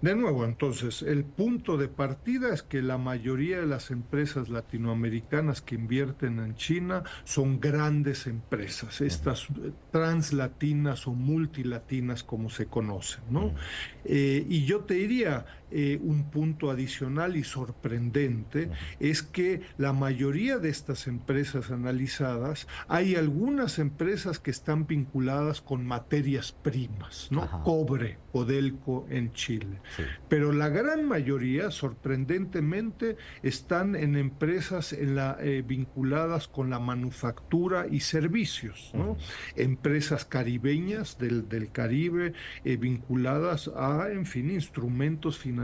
De 0.06 0.16
nuevo, 0.16 0.46
entonces, 0.46 1.02
el 1.02 1.24
punto 1.26 1.78
de 1.78 1.88
partida 1.88 2.54
es 2.54 2.62
que 2.62 2.84
la 2.84 3.00
mayoría 3.00 3.62
de 3.62 3.66
las 3.66 3.90
empresas 3.90 4.50
latinoamericanas 4.50 5.64
que 5.64 5.74
invierten 5.74 6.38
en 6.38 6.54
China 6.54 7.02
son 7.24 7.60
grandes 7.60 8.28
empresas, 8.28 9.02
estas 9.02 9.48
translatinas 9.90 11.08
o 11.08 11.14
multilatinas 11.14 12.24
como 12.24 12.52
se 12.52 12.68
conocen, 12.68 13.24
¿no? 13.32 13.56
Eh, 14.04 14.46
y 14.48 14.66
yo 14.66 14.82
te 14.82 14.94
diría, 14.94 15.48
eh, 15.72 16.00
un 16.02 16.30
punto 16.30 16.70
adicional 16.70 17.36
y 17.36 17.44
sorprendente 17.44 18.70
es 19.00 19.24
que 19.24 19.62
la 19.78 19.94
mayoría 19.94 20.60
de 20.60 20.70
estas 20.70 21.08
empresas 21.08 21.72
analizadas, 21.72 22.68
hay 22.88 23.16
algunas 23.16 23.80
empresas 23.80 24.40
que 24.40 24.52
están 24.52 24.86
vinculadas 24.86 25.62
con 25.62 25.86
materias 25.86 26.52
primas, 26.52 27.30
¿no? 27.32 27.64
Cobre, 27.64 28.20
Codelco 28.32 29.08
en 29.10 29.34
Chile. 29.34 29.82
Pero 30.30 30.52
la 30.52 30.70
gran 30.70 31.08
mayoría, 31.08 31.72
sorprendentemente, 31.72 33.18
están 33.42 33.96
en 33.96 34.16
empresas 34.16 34.94
en 34.94 35.16
la, 35.16 35.38
eh, 35.40 35.64
vinculadas 35.66 36.48
con 36.48 36.70
la 36.70 36.80
manufactura 36.80 37.88
y 37.90 38.02
servicios, 38.02 38.92
¿no? 38.94 39.18
Empresas 39.56 40.26
caribeñas 40.26 41.18
del, 41.18 41.50
del 41.50 41.72
Caribe 41.72 42.34
eh, 42.64 42.78
vinculadas 42.78 43.70
a, 43.76 44.10
en 44.12 44.26
fin, 44.26 44.52
instrumentos 44.52 45.38
financieros 45.38 45.55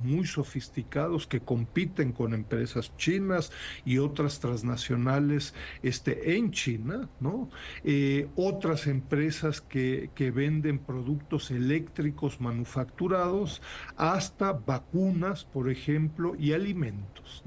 muy 0.00 0.26
sofisticados 0.26 1.26
que 1.26 1.40
compiten 1.40 2.12
con 2.12 2.34
empresas 2.34 2.96
chinas 2.96 3.52
y 3.84 3.98
otras 3.98 4.40
transnacionales 4.40 5.54
este, 5.82 6.36
en 6.36 6.50
China, 6.50 7.08
¿no? 7.20 7.50
Eh, 7.82 8.28
otras 8.36 8.86
empresas 8.86 9.60
que, 9.60 10.10
que 10.14 10.30
venden 10.30 10.78
productos 10.78 11.50
eléctricos 11.50 12.40
manufacturados 12.40 13.62
hasta 13.96 14.52
vacunas, 14.52 15.44
por 15.44 15.70
ejemplo, 15.70 16.34
y 16.38 16.52
alimentos. 16.52 17.42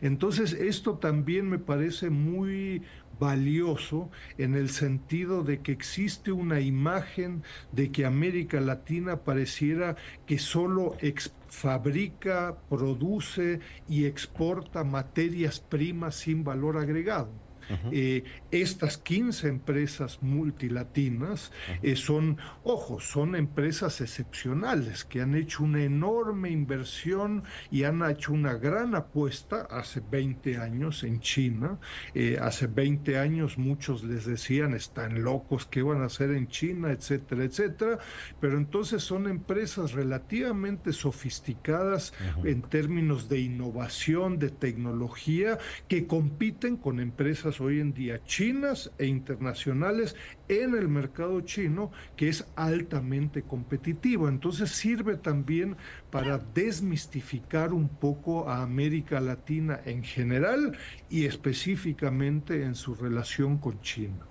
Entonces, 0.00 0.52
esto 0.52 0.98
también 0.98 1.48
me 1.48 1.58
parece 1.58 2.10
muy 2.10 2.82
valioso 3.22 4.10
en 4.36 4.56
el 4.56 4.68
sentido 4.68 5.44
de 5.44 5.60
que 5.60 5.70
existe 5.70 6.32
una 6.32 6.58
imagen 6.58 7.44
de 7.70 7.92
que 7.92 8.04
América 8.04 8.60
Latina 8.60 9.18
pareciera 9.18 9.94
que 10.26 10.38
solo 10.40 10.96
fabrica, 11.46 12.58
produce 12.68 13.60
y 13.88 14.06
exporta 14.06 14.82
materias 14.82 15.60
primas 15.60 16.16
sin 16.16 16.42
valor 16.42 16.76
agregado. 16.78 17.30
Eh, 17.90 18.24
estas 18.50 18.98
15 18.98 19.48
empresas 19.48 20.22
multilatinas 20.22 21.52
eh, 21.82 21.96
son, 21.96 22.38
ojo, 22.64 23.00
son 23.00 23.36
empresas 23.36 24.00
excepcionales 24.00 25.04
que 25.04 25.20
han 25.20 25.34
hecho 25.34 25.64
una 25.64 25.82
enorme 25.82 26.50
inversión 26.50 27.44
y 27.70 27.84
han 27.84 28.02
hecho 28.08 28.32
una 28.32 28.54
gran 28.54 28.94
apuesta 28.94 29.66
hace 29.70 30.00
20 30.00 30.58
años 30.58 31.04
en 31.04 31.20
China. 31.20 31.78
Eh, 32.14 32.38
hace 32.40 32.66
20 32.66 33.18
años 33.18 33.58
muchos 33.58 34.04
les 34.04 34.26
decían, 34.26 34.74
están 34.74 35.22
locos, 35.22 35.66
¿qué 35.66 35.82
van 35.82 36.02
a 36.02 36.06
hacer 36.06 36.30
en 36.30 36.48
China? 36.48 36.92
etcétera, 36.92 37.44
etcétera. 37.44 37.98
Pero 38.40 38.58
entonces 38.58 39.02
son 39.02 39.28
empresas 39.28 39.92
relativamente 39.92 40.92
sofisticadas 40.92 42.12
en 42.44 42.62
términos 42.62 43.28
de 43.28 43.40
innovación, 43.40 44.38
de 44.38 44.50
tecnología, 44.50 45.58
que 45.88 46.06
compiten 46.06 46.76
con 46.76 47.00
empresas 47.00 47.60
hoy 47.62 47.80
en 47.80 47.92
día 47.92 48.22
chinas 48.24 48.90
e 48.98 49.06
internacionales 49.06 50.16
en 50.48 50.74
el 50.74 50.88
mercado 50.88 51.40
chino 51.42 51.90
que 52.16 52.28
es 52.28 52.46
altamente 52.56 53.42
competitivo. 53.42 54.28
Entonces 54.28 54.70
sirve 54.70 55.16
también 55.16 55.76
para 56.10 56.38
desmistificar 56.38 57.72
un 57.72 57.88
poco 57.88 58.48
a 58.48 58.62
América 58.62 59.20
Latina 59.20 59.80
en 59.84 60.02
general 60.02 60.76
y 61.08 61.26
específicamente 61.26 62.64
en 62.64 62.74
su 62.74 62.94
relación 62.94 63.58
con 63.58 63.80
China. 63.80 64.26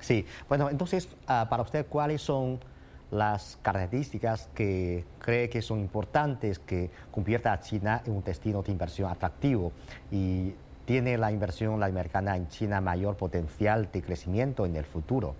Sí, 0.00 0.24
bueno, 0.48 0.70
entonces 0.70 1.08
ah, 1.26 1.46
para 1.48 1.62
usted, 1.62 1.86
¿cuáles 1.86 2.22
son 2.22 2.60
las 3.12 3.58
características 3.60 4.48
que 4.54 5.04
cree 5.18 5.50
que 5.50 5.60
son 5.60 5.80
importantes 5.80 6.58
que 6.58 6.90
convierta 7.10 7.52
a 7.52 7.60
China 7.60 8.02
en 8.06 8.14
un 8.14 8.24
destino 8.24 8.62
de 8.62 8.72
inversión 8.72 9.10
atractivo 9.10 9.70
y 10.10 10.54
¿Tiene 10.84 11.16
la 11.16 11.30
inversión 11.30 11.78
latinoamericana 11.78 12.36
en 12.36 12.48
China 12.48 12.80
mayor 12.80 13.16
potencial 13.16 13.88
de 13.92 14.02
crecimiento 14.02 14.66
en 14.66 14.76
el 14.76 14.84
futuro? 14.84 15.36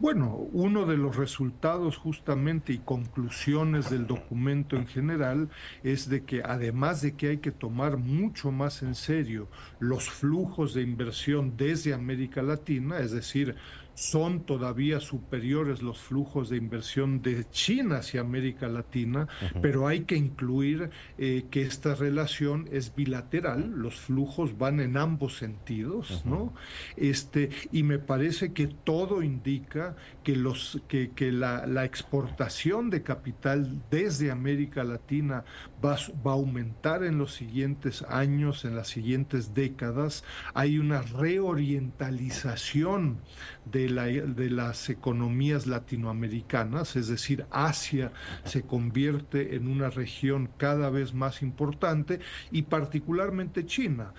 Bueno, 0.00 0.48
uno 0.52 0.86
de 0.86 0.96
los 0.96 1.16
resultados 1.16 1.96
justamente 1.96 2.72
y 2.72 2.78
conclusiones 2.78 3.90
del 3.90 4.06
documento 4.06 4.76
en 4.76 4.86
general 4.88 5.48
es 5.84 6.08
de 6.08 6.24
que 6.24 6.42
además 6.44 7.00
de 7.00 7.14
que 7.14 7.28
hay 7.28 7.36
que 7.38 7.52
tomar 7.52 7.96
mucho 7.96 8.50
más 8.50 8.82
en 8.82 8.96
serio 8.96 9.48
los 9.78 10.10
flujos 10.10 10.74
de 10.74 10.82
inversión 10.82 11.56
desde 11.56 11.94
América 11.94 12.42
Latina, 12.42 12.98
es 12.98 13.12
decir, 13.12 13.54
son 13.94 14.40
todavía 14.40 15.00
superiores 15.00 15.82
los 15.82 15.98
flujos 15.98 16.48
de 16.48 16.56
inversión 16.56 17.22
de 17.22 17.48
China 17.50 17.98
hacia 17.98 18.20
América 18.20 18.68
Latina, 18.68 19.28
pero 19.62 19.86
hay 19.86 20.00
que 20.00 20.16
incluir 20.16 20.90
eh, 21.18 21.46
que 21.50 21.62
esta 21.62 21.94
relación 21.94 22.68
es 22.72 22.94
bilateral, 22.94 23.72
los 23.76 23.96
flujos 24.00 24.58
van 24.58 24.80
en 24.80 24.96
ambos 24.96 25.36
sentidos, 25.36 26.24
¿no? 26.24 26.54
Este, 26.96 27.50
y 27.72 27.82
me 27.82 27.98
parece 27.98 28.52
que 28.52 28.66
todo 28.66 29.22
indica 29.22 29.96
que, 30.24 30.34
los, 30.34 30.82
que, 30.88 31.12
que 31.12 31.30
la, 31.30 31.66
la, 31.66 31.84
exportación 31.84 32.90
de 32.90 33.02
capital 33.02 33.82
desde 33.90 34.32
América 34.32 34.82
Latina 34.82 35.44
va, 35.84 35.96
va 36.26 36.32
a 36.32 36.34
aumentar 36.34 37.04
en 37.04 37.18
los 37.18 37.34
siguientes 37.34 38.02
años, 38.08 38.64
en 38.64 38.74
las 38.74 38.88
siguientes 38.88 39.54
décadas. 39.54 40.24
Hay 40.54 40.78
una 40.78 41.02
reorientalización 41.02 43.20
de 43.66 43.84
de, 43.88 44.22
de 44.22 44.50
las 44.50 44.90
economías 44.90 45.66
latinoamericanas, 45.66 46.96
es 46.96 47.08
decir, 47.08 47.46
Asia 47.50 48.12
se 48.44 48.62
convierte 48.62 49.56
en 49.56 49.68
una 49.68 49.90
región 49.90 50.50
cada 50.56 50.90
vez 50.90 51.14
más 51.14 51.42
importante 51.42 52.20
y 52.50 52.62
particularmente 52.62 53.66
China 53.66 54.14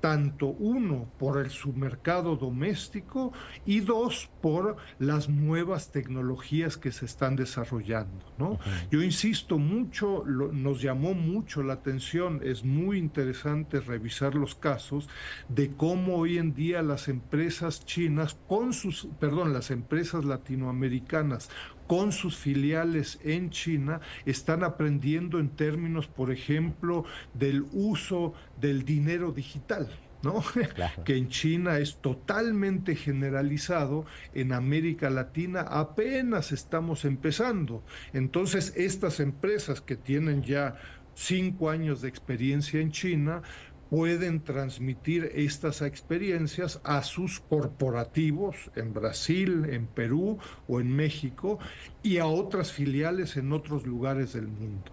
tanto 0.00 0.46
uno 0.46 1.08
por 1.18 1.38
el 1.38 1.50
submercado 1.50 2.36
doméstico 2.36 3.32
y 3.64 3.80
dos 3.80 4.30
por 4.40 4.76
las 4.98 5.28
nuevas 5.28 5.90
tecnologías 5.90 6.76
que 6.76 6.92
se 6.92 7.06
están 7.06 7.36
desarrollando. 7.36 8.24
¿no? 8.38 8.58
Yo 8.90 9.02
insisto 9.02 9.58
mucho, 9.58 10.24
nos 10.26 10.80
llamó 10.80 11.14
mucho 11.14 11.62
la 11.62 11.74
atención, 11.74 12.40
es 12.42 12.64
muy 12.64 12.98
interesante 12.98 13.80
revisar 13.80 14.34
los 14.34 14.54
casos 14.54 15.08
de 15.48 15.70
cómo 15.70 16.16
hoy 16.16 16.38
en 16.38 16.54
día 16.54 16.82
las 16.82 17.08
empresas 17.08 17.84
chinas 17.84 18.36
con 18.48 18.72
sus, 18.72 19.08
perdón, 19.18 19.52
las 19.52 19.70
empresas 19.70 20.24
latinoamericanas 20.24 21.50
con 21.86 22.12
sus 22.12 22.36
filiales 22.36 23.18
en 23.22 23.50
China 23.50 24.00
están 24.24 24.64
aprendiendo 24.64 25.38
en 25.38 25.50
términos, 25.50 26.06
por 26.06 26.30
ejemplo, 26.30 27.04
del 27.34 27.66
uso 27.72 28.34
del 28.60 28.84
dinero 28.84 29.32
digital. 29.32 29.88
¿no? 30.22 30.42
que 31.04 31.16
en 31.16 31.28
China 31.28 31.78
es 31.78 31.98
totalmente 31.98 32.96
generalizado, 32.96 34.06
en 34.34 34.52
América 34.52 35.10
Latina 35.10 35.60
apenas 35.60 36.52
estamos 36.52 37.04
empezando. 37.04 37.84
Entonces, 38.12 38.72
estas 38.76 39.20
empresas 39.20 39.80
que 39.80 39.96
tienen 39.96 40.42
ya 40.42 40.76
cinco 41.14 41.70
años 41.70 42.02
de 42.02 42.08
experiencia 42.08 42.80
en 42.80 42.92
China, 42.92 43.42
pueden 43.90 44.42
transmitir 44.42 45.30
estas 45.34 45.82
experiencias 45.82 46.80
a 46.84 47.02
sus 47.02 47.40
corporativos 47.40 48.70
en 48.74 48.92
Brasil, 48.92 49.66
en 49.70 49.86
Perú 49.86 50.38
o 50.68 50.80
en 50.80 50.94
México 50.94 51.58
y 52.02 52.18
a 52.18 52.26
otras 52.26 52.72
filiales 52.72 53.36
en 53.36 53.52
otros 53.52 53.86
lugares 53.86 54.32
del 54.32 54.48
mundo. 54.48 54.92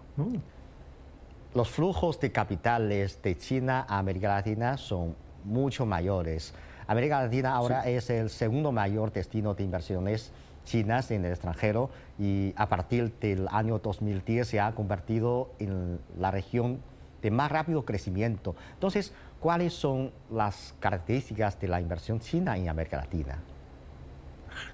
Los 1.54 1.70
flujos 1.70 2.20
de 2.20 2.32
capitales 2.32 3.20
de 3.22 3.36
China 3.36 3.86
a 3.88 3.98
América 3.98 4.28
Latina 4.28 4.76
son 4.76 5.16
mucho 5.44 5.86
mayores. 5.86 6.54
América 6.86 7.22
Latina 7.22 7.54
ahora 7.54 7.88
es 7.88 8.10
el 8.10 8.30
segundo 8.30 8.72
mayor 8.72 9.12
destino 9.12 9.54
de 9.54 9.64
inversiones 9.64 10.32
chinas 10.64 11.10
en 11.10 11.24
el 11.24 11.32
extranjero 11.32 11.90
y 12.18 12.54
a 12.56 12.68
partir 12.68 13.12
del 13.20 13.48
año 13.50 13.78
2010 13.78 14.48
se 14.48 14.60
ha 14.60 14.74
convertido 14.74 15.50
en 15.58 16.00
la 16.18 16.30
región 16.30 16.80
de 17.24 17.30
más 17.30 17.50
rápido 17.50 17.84
crecimiento. 17.86 18.54
Entonces, 18.74 19.12
¿cuáles 19.40 19.72
son 19.72 20.12
las 20.30 20.74
características 20.78 21.58
de 21.58 21.68
la 21.68 21.80
inversión 21.80 22.20
china 22.20 22.56
en 22.56 22.68
América 22.68 22.98
Latina? 22.98 23.38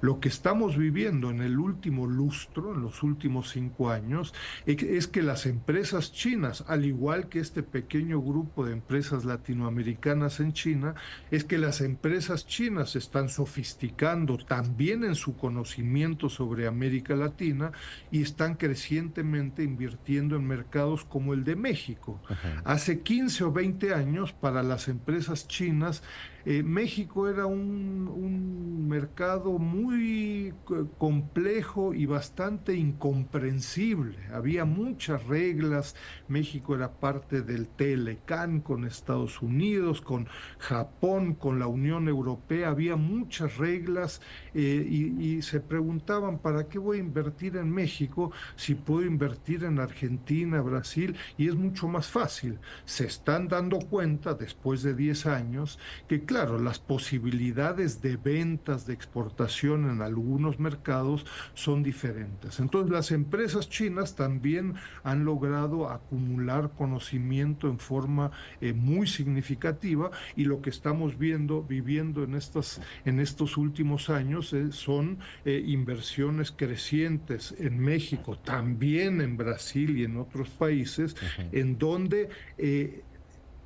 Lo 0.01 0.21
que 0.21 0.29
estamos 0.29 0.77
viviendo 0.77 1.31
en 1.31 1.43
el 1.43 1.59
último 1.59 2.07
lustro, 2.07 2.75
en 2.75 2.83
los 2.83 3.03
últimos 3.03 3.51
cinco 3.51 3.91
años, 3.91 4.35
es 4.67 5.07
que 5.07 5.23
las 5.23 5.47
empresas 5.47 6.13
chinas, 6.13 6.65
al 6.69 6.85
igual 6.85 7.29
que 7.29 7.41
este 7.41 7.63
pequeño 7.63 8.21
grupo 8.21 8.65
de 8.65 8.73
empresas 8.73 9.25
latinoamericanas 9.25 10.41
en 10.41 10.53
China, 10.53 10.95
es 11.31 11.45
que 11.45 11.59
las 11.59 11.81
empresas 11.81 12.47
chinas 12.47 12.97
están 12.97 13.29
sofisticando 13.29 14.39
también 14.39 15.05
en 15.05 15.15
su 15.15 15.37
conocimiento 15.37 16.29
sobre 16.29 16.67
América 16.67 17.17
Latina 17.17 17.73
y 18.11 18.23
están 18.23 18.55
crecientemente 18.55 19.63
invirtiendo 19.63 20.37
en 20.37 20.47
mercados 20.47 21.05
como 21.05 21.35
el 21.35 21.45
de 21.45 21.57
México. 21.57 22.21
Hace 22.65 23.01
15 23.01 23.45
o 23.45 23.53
20 23.53 23.95
años, 23.95 24.33
para 24.33 24.63
las 24.63 24.89
empresas 24.89 25.49
chinas, 25.49 26.03
eh, 26.45 26.63
México 26.63 27.29
era 27.29 27.47
un, 27.47 28.71
mercado 28.91 29.59
muy 29.59 30.53
complejo 30.99 31.95
y 31.95 32.07
bastante 32.07 32.75
incomprensible. 32.75 34.19
Había 34.33 34.65
muchas 34.65 35.25
reglas. 35.29 35.95
México 36.27 36.75
era 36.75 36.95
parte 36.95 37.43
del 37.43 37.69
Telecan 37.69 38.61
con 38.61 38.85
Estados 38.85 39.43
Unidos, 39.43 40.01
con 40.01 40.27
Japón, 40.59 41.35
con 41.35 41.61
la 41.61 41.69
Unión 41.69 42.09
Europea. 42.09 42.71
Había 42.71 42.97
muchas 42.97 43.59
reglas 43.59 44.21
eh, 44.55 44.85
y, 44.89 45.37
y 45.37 45.43
se 45.43 45.61
preguntaban, 45.61 46.39
¿para 46.39 46.69
qué 46.69 46.81
voy 46.81 46.97
a 46.97 47.01
invertir 47.01 47.57
en 47.59 47.71
México 47.71 48.33
si 48.57 48.75
puedo 48.75 49.07
invertir 49.07 49.63
en 49.63 49.79
Argentina, 49.79 50.61
Brasil? 50.63 51.15
Y 51.39 51.47
es 51.47 51.55
mucho 51.55 51.87
más 51.87 52.09
fácil. 52.09 52.59
Se 52.85 53.07
están 53.07 53.47
dando 53.47 53.79
cuenta 53.79 54.35
después 54.35 54.83
de 54.83 54.95
10 54.95 55.27
años 55.27 55.79
que 56.09 56.25
claro, 56.31 56.61
las 56.61 56.79
posibilidades 56.79 58.03
de 58.03 58.17
ventas, 58.17 58.87
de 58.87 58.95
exportación 58.95 59.91
en 59.91 60.01
algunos 60.01 60.61
mercados 60.61 61.27
son 61.55 61.83
diferentes. 61.83 62.61
Entonces, 62.61 62.93
las 62.93 63.11
empresas 63.11 63.69
chinas 63.69 64.15
también 64.15 64.75
han 65.03 65.25
logrado 65.25 65.91
acumular 65.91 66.71
conocimiento 66.79 67.67
en 67.67 67.81
forma 67.81 68.31
eh, 68.61 68.73
muy 68.73 69.09
significativa 69.09 70.13
y 70.37 70.45
lo 70.45 70.63
que 70.63 70.71
estamos 70.71 71.19
viendo, 71.19 71.65
viviendo 71.65 72.23
en, 72.23 72.37
estas, 72.37 72.81
en 73.05 73.19
estos 73.19 73.57
últimos 73.57 74.09
años 74.09 74.53
eh, 74.53 74.71
son 74.71 75.19
eh, 75.45 75.61
inversiones 75.67 76.53
crecientes 76.53 77.57
en 77.59 77.81
México, 77.81 78.39
también 78.39 79.21
en 79.21 79.37
Brasil 79.37 79.99
y 79.99 80.05
en 80.05 80.17
otros 80.17 80.49
países, 80.51 81.17
en 81.51 81.77
donde 81.77 82.29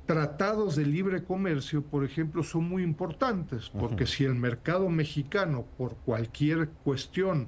tratados 0.05 0.75
de 0.75 0.85
libre 0.85 1.23
comercio, 1.23 1.83
por 1.83 2.03
ejemplo, 2.05 2.43
son 2.43 2.69
muy 2.69 2.83
importantes, 2.83 3.69
porque 3.69 4.05
si 4.05 4.23
el 4.23 4.35
mercado 4.35 4.89
mexicano, 4.89 5.65
por 5.77 5.95
cualquier 5.97 6.69
cuestión, 6.83 7.47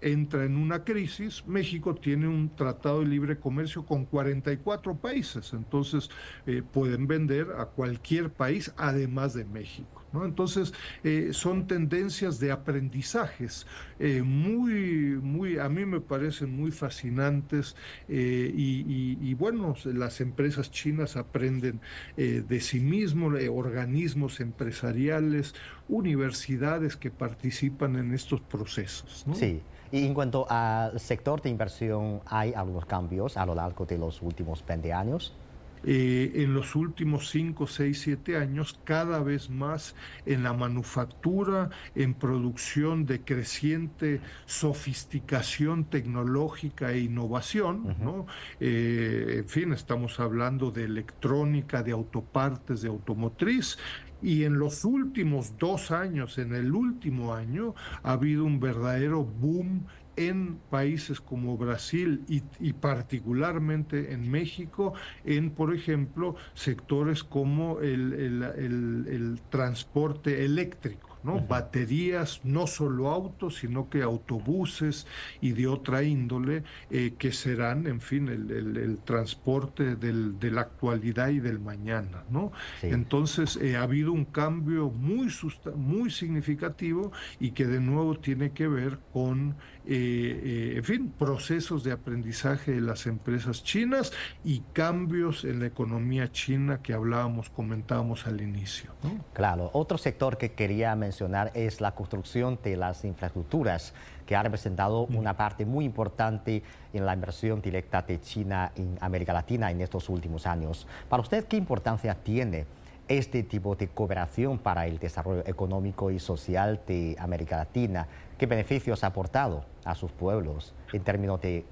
entra 0.00 0.44
en 0.44 0.56
una 0.56 0.84
crisis, 0.84 1.44
México 1.46 1.94
tiene 1.94 2.28
un 2.28 2.54
tratado 2.54 3.00
de 3.00 3.06
libre 3.06 3.38
comercio 3.38 3.84
con 3.84 4.04
44 4.04 4.96
países, 4.96 5.52
entonces 5.52 6.08
eh, 6.46 6.62
pueden 6.62 7.06
vender 7.06 7.48
a 7.58 7.66
cualquier 7.66 8.30
país 8.30 8.72
además 8.76 9.34
de 9.34 9.44
México. 9.44 9.97
¿No? 10.12 10.24
Entonces 10.24 10.72
eh, 11.04 11.30
son 11.32 11.66
tendencias 11.66 12.40
de 12.40 12.52
aprendizajes 12.52 13.66
eh, 13.98 14.22
muy, 14.22 15.18
muy, 15.22 15.58
a 15.58 15.68
mí 15.68 15.84
me 15.84 16.00
parecen 16.00 16.54
muy 16.54 16.70
fascinantes 16.70 17.76
y, 18.08 19.18
y, 19.20 19.34
bueno, 19.34 19.74
las 19.84 20.20
empresas 20.20 20.70
chinas 20.70 21.16
aprenden 21.16 21.80
de 22.16 22.60
sí 22.60 22.80
mismos, 22.80 23.34
organismos 23.50 24.40
empresariales, 24.40 25.54
universidades 25.88 26.96
que 26.96 27.10
participan 27.10 27.96
en 27.96 28.14
estos 28.14 28.40
procesos. 28.40 29.24
Sí. 29.34 29.60
Y 29.90 30.04
en 30.04 30.12
cuanto 30.12 30.46
al 30.50 31.00
sector 31.00 31.40
de 31.40 31.48
inversión, 31.48 32.20
¿hay 32.26 32.52
algunos 32.52 32.84
cambios 32.84 33.36
a 33.36 33.46
lo 33.46 33.54
largo 33.54 33.86
de 33.86 33.96
los 33.96 34.20
últimos 34.20 34.64
20 34.66 34.92
años? 34.92 35.34
Eh, 35.84 36.32
en 36.36 36.54
los 36.54 36.74
últimos 36.74 37.30
5, 37.30 37.66
6, 37.66 38.00
7 38.00 38.36
años, 38.36 38.78
cada 38.84 39.20
vez 39.20 39.50
más 39.50 39.94
en 40.26 40.42
la 40.42 40.52
manufactura, 40.52 41.70
en 41.94 42.14
producción 42.14 43.06
de 43.06 43.20
creciente 43.20 44.20
sofisticación 44.46 45.84
tecnológica 45.84 46.92
e 46.92 47.00
innovación, 47.00 47.96
¿no? 48.00 48.26
Eh, 48.60 49.36
en 49.38 49.48
fin, 49.48 49.72
estamos 49.72 50.20
hablando 50.20 50.70
de 50.70 50.84
electrónica, 50.84 51.82
de 51.82 51.92
autopartes, 51.92 52.82
de 52.82 52.88
automotriz, 52.88 53.78
y 54.20 54.44
en 54.44 54.58
los 54.58 54.84
últimos 54.84 55.56
dos 55.58 55.90
años, 55.90 56.38
en 56.38 56.52
el 56.52 56.72
último 56.72 57.34
año, 57.34 57.74
ha 58.02 58.12
habido 58.12 58.44
un 58.44 58.58
verdadero 58.58 59.24
boom 59.24 59.86
en 60.26 60.58
países 60.70 61.20
como 61.20 61.56
Brasil 61.56 62.24
y, 62.28 62.72
particularmente 62.72 64.12
en 64.12 64.30
México, 64.30 64.94
en, 65.24 65.50
por 65.50 65.74
ejemplo, 65.74 66.36
sectores 66.54 67.24
como 67.24 67.80
el 67.80 69.40
transporte 69.50 70.44
eléctrico. 70.44 71.08
¿no? 71.22 71.40
Baterías, 71.40 72.40
no 72.44 72.66
solo 72.66 73.08
autos, 73.08 73.56
sino 73.56 73.88
que 73.88 74.02
autobuses 74.02 75.06
y 75.40 75.52
de 75.52 75.66
otra 75.66 76.02
índole, 76.02 76.62
eh, 76.90 77.14
que 77.18 77.32
serán, 77.32 77.86
en 77.86 78.00
fin, 78.00 78.28
el, 78.28 78.98
transporte 79.04 79.96
del, 79.96 80.38
de 80.38 80.50
la 80.50 80.62
actualidad 80.62 81.28
y 81.28 81.40
del 81.40 81.58
mañana, 81.58 82.24
¿no? 82.30 82.52
Entonces, 82.82 83.56
eh, 83.56 83.76
ha 83.76 83.82
habido 83.82 84.12
un 84.12 84.24
cambio 84.24 84.90
muy, 84.90 85.28
muy 85.76 86.10
significativo 86.10 87.12
y 87.40 87.52
que 87.52 87.66
de 87.66 87.80
nuevo 87.80 88.18
tiene 88.18 88.52
que 88.52 88.68
ver 88.68 88.98
con, 89.12 89.56
eh, 89.90 90.74
en 90.76 90.84
fin, 90.84 91.10
procesos 91.18 91.82
de 91.82 91.92
aprendizaje 91.92 92.72
de 92.72 92.80
las 92.82 93.06
empresas 93.06 93.64
chinas 93.64 94.12
y 94.44 94.60
cambios 94.72 95.44
en 95.44 95.60
la 95.60 95.66
economía 95.66 96.30
china 96.30 96.80
que 96.82 96.92
hablábamos, 96.92 97.48
comentábamos 97.48 98.26
al 98.26 98.40
inicio. 98.42 98.92
Claro, 99.32 99.70
otro 99.72 99.96
sector 99.96 100.36
que 100.36 100.52
quería 100.52 100.94
mencionar 100.94 101.50
es 101.54 101.80
la 101.80 101.94
construcción 101.94 102.58
de 102.62 102.76
las 102.76 103.04
infraestructuras, 103.04 103.94
que 104.26 104.36
ha 104.36 104.42
representado 104.42 105.06
mm. 105.08 105.16
una 105.16 105.38
parte 105.38 105.64
muy 105.64 105.86
importante 105.86 106.62
en 106.92 107.06
la 107.06 107.14
inversión 107.14 107.62
directa 107.62 108.02
de 108.02 108.20
China 108.20 108.72
en 108.76 108.98
América 109.00 109.32
Latina 109.32 109.70
en 109.70 109.80
estos 109.80 110.10
últimos 110.10 110.46
años. 110.46 110.86
Para 111.08 111.22
usted, 111.22 111.46
¿qué 111.46 111.56
importancia 111.56 112.14
tiene 112.14 112.66
este 113.08 113.42
tipo 113.42 113.74
de 113.74 113.88
cooperación 113.88 114.58
para 114.58 114.86
el 114.86 114.98
desarrollo 114.98 115.42
económico 115.46 116.10
y 116.10 116.18
social 116.18 116.80
de 116.86 117.16
América 117.18 117.56
Latina? 117.56 118.06
¿Qué 118.38 118.46
beneficios 118.46 119.02
ha 119.02 119.08
aportado 119.08 119.64
a 119.84 119.96
sus 119.96 120.12
pueblos 120.12 120.72
en 120.92 121.02
términos 121.02 121.40
de, 121.40 121.64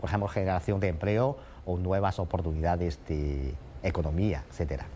por 0.00 0.08
ejemplo, 0.08 0.26
generación 0.26 0.80
de 0.80 0.88
empleo 0.88 1.36
o 1.66 1.76
nuevas 1.76 2.18
oportunidades 2.18 2.98
de 3.06 3.54
economía, 3.82 4.42
etcétera? 4.48 4.86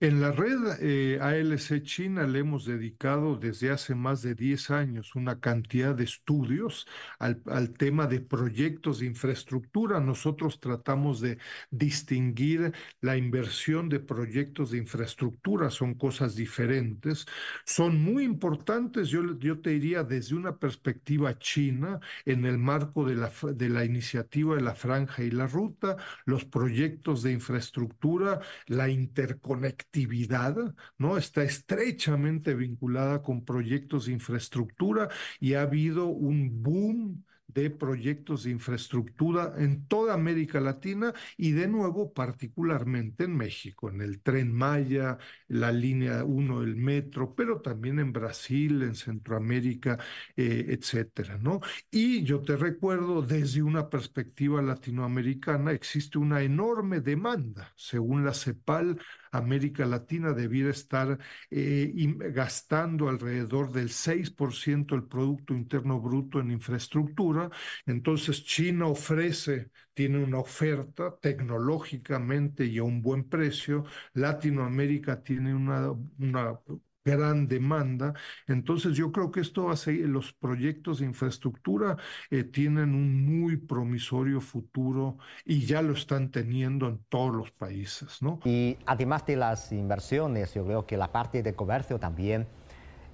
En 0.00 0.20
la 0.20 0.30
red 0.30 0.78
eh, 0.80 1.18
ALC 1.20 1.82
China 1.82 2.24
le 2.24 2.38
hemos 2.38 2.64
dedicado 2.64 3.34
desde 3.34 3.70
hace 3.72 3.96
más 3.96 4.22
de 4.22 4.36
10 4.36 4.70
años 4.70 5.16
una 5.16 5.40
cantidad 5.40 5.92
de 5.92 6.04
estudios 6.04 6.86
al, 7.18 7.42
tema 7.76 8.06
de 8.06 8.20
proyectos 8.20 9.00
de 9.00 9.06
infraestructura. 9.06 9.98
Nosotros 9.98 10.60
tratamos 10.60 11.20
de 11.20 11.38
distinguir 11.72 12.72
la 13.00 13.16
inversión 13.16 13.88
de 13.88 13.98
proyectos 13.98 14.70
de 14.70 14.78
infraestructura, 14.78 15.68
son 15.68 15.94
cosas 15.94 16.36
diferentes, 16.36 17.26
son 17.64 18.00
muy 18.00 18.22
importantes, 18.22 19.08
yo, 19.08 19.20
te 19.60 19.70
diría 19.70 20.04
desde 20.04 20.36
una 20.36 20.58
perspectiva 20.58 21.36
china, 21.40 21.98
en 22.24 22.44
el 22.44 22.58
marco 22.58 23.04
de 23.04 23.16
la, 23.16 23.32
de 23.52 23.68
la 23.68 23.84
iniciativa 23.84 24.54
de 24.54 24.62
la 24.62 24.76
franja 24.76 25.24
y 25.24 25.32
la 25.32 25.48
ruta, 25.48 25.96
los 26.24 26.44
proyectos 26.44 27.24
de 27.24 27.32
infraestructura, 27.32 28.38
la 28.68 28.88
interconexión 28.88 29.87
actividad, 29.88 30.54
¿no? 30.98 31.16
Está 31.16 31.42
estrechamente 31.42 32.54
vinculada 32.54 33.22
con 33.22 33.44
proyectos 33.44 34.06
de 34.06 34.12
infraestructura 34.12 35.08
y 35.40 35.54
ha 35.54 35.62
habido 35.62 36.06
un 36.06 36.62
boom 36.62 37.24
de 37.48 37.70
proyectos 37.70 38.44
de 38.44 38.50
infraestructura 38.50 39.54
en 39.58 39.86
toda 39.86 40.14
América 40.14 40.60
Latina 40.60 41.12
y 41.36 41.52
de 41.52 41.66
nuevo 41.66 42.12
particularmente 42.12 43.24
en 43.24 43.36
México, 43.36 43.90
en 43.90 44.00
el 44.02 44.20
tren 44.20 44.52
Maya, 44.52 45.18
la 45.48 45.72
línea 45.72 46.24
1 46.24 46.60
del 46.60 46.76
metro, 46.76 47.34
pero 47.34 47.60
también 47.60 47.98
en 47.98 48.12
Brasil, 48.12 48.82
en 48.82 48.94
Centroamérica, 48.94 49.98
eh, 50.36 50.66
etcétera, 50.68 51.38
¿no? 51.38 51.60
Y 51.90 52.22
yo 52.24 52.40
te 52.42 52.56
recuerdo, 52.56 53.22
desde 53.22 53.62
una 53.62 53.88
perspectiva 53.88 54.62
latinoamericana 54.62 55.72
existe 55.72 56.18
una 56.18 56.42
enorme 56.42 57.00
demanda, 57.00 57.72
según 57.76 58.24
la 58.24 58.34
CEPAL, 58.34 58.98
América 59.30 59.84
Latina 59.86 60.32
debiera 60.32 60.70
estar 60.70 61.18
eh, 61.50 61.92
gastando 62.32 63.08
alrededor 63.08 63.72
del 63.72 63.90
6% 63.90 64.94
del 64.94 65.04
Producto 65.04 65.54
Interno 65.54 66.00
Bruto 66.00 66.40
en 66.40 66.50
infraestructura. 66.50 67.37
Entonces 67.86 68.44
China 68.44 68.86
ofrece, 68.86 69.70
tiene 69.94 70.22
una 70.22 70.38
oferta 70.38 71.16
tecnológicamente 71.20 72.64
y 72.66 72.78
a 72.78 72.84
un 72.84 73.02
buen 73.02 73.24
precio. 73.28 73.84
Latinoamérica 74.14 75.22
tiene 75.22 75.54
una, 75.54 75.92
una 76.18 76.58
gran 77.04 77.48
demanda. 77.48 78.14
Entonces 78.46 78.94
yo 78.94 79.10
creo 79.12 79.30
que 79.30 79.40
esto 79.40 79.74
seguir, 79.76 80.08
los 80.08 80.32
proyectos 80.32 80.98
de 80.98 81.06
infraestructura 81.06 81.96
eh, 82.30 82.44
tienen 82.44 82.94
un 82.94 83.24
muy 83.24 83.56
promisorio 83.56 84.40
futuro 84.40 85.18
y 85.44 85.64
ya 85.64 85.82
lo 85.82 85.94
están 85.94 86.30
teniendo 86.30 86.88
en 86.88 86.98
todos 87.08 87.34
los 87.34 87.50
países, 87.50 88.20
¿no? 88.22 88.40
Y 88.44 88.76
además 88.86 89.24
de 89.26 89.36
las 89.36 89.72
inversiones, 89.72 90.54
yo 90.54 90.64
creo 90.64 90.86
que 90.86 90.96
la 90.96 91.10
parte 91.10 91.42
de 91.42 91.54
comercio 91.54 91.98
también 91.98 92.46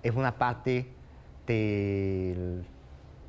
es 0.03 0.15
una 0.15 0.37
parte 0.37 0.89
de 1.47 2.63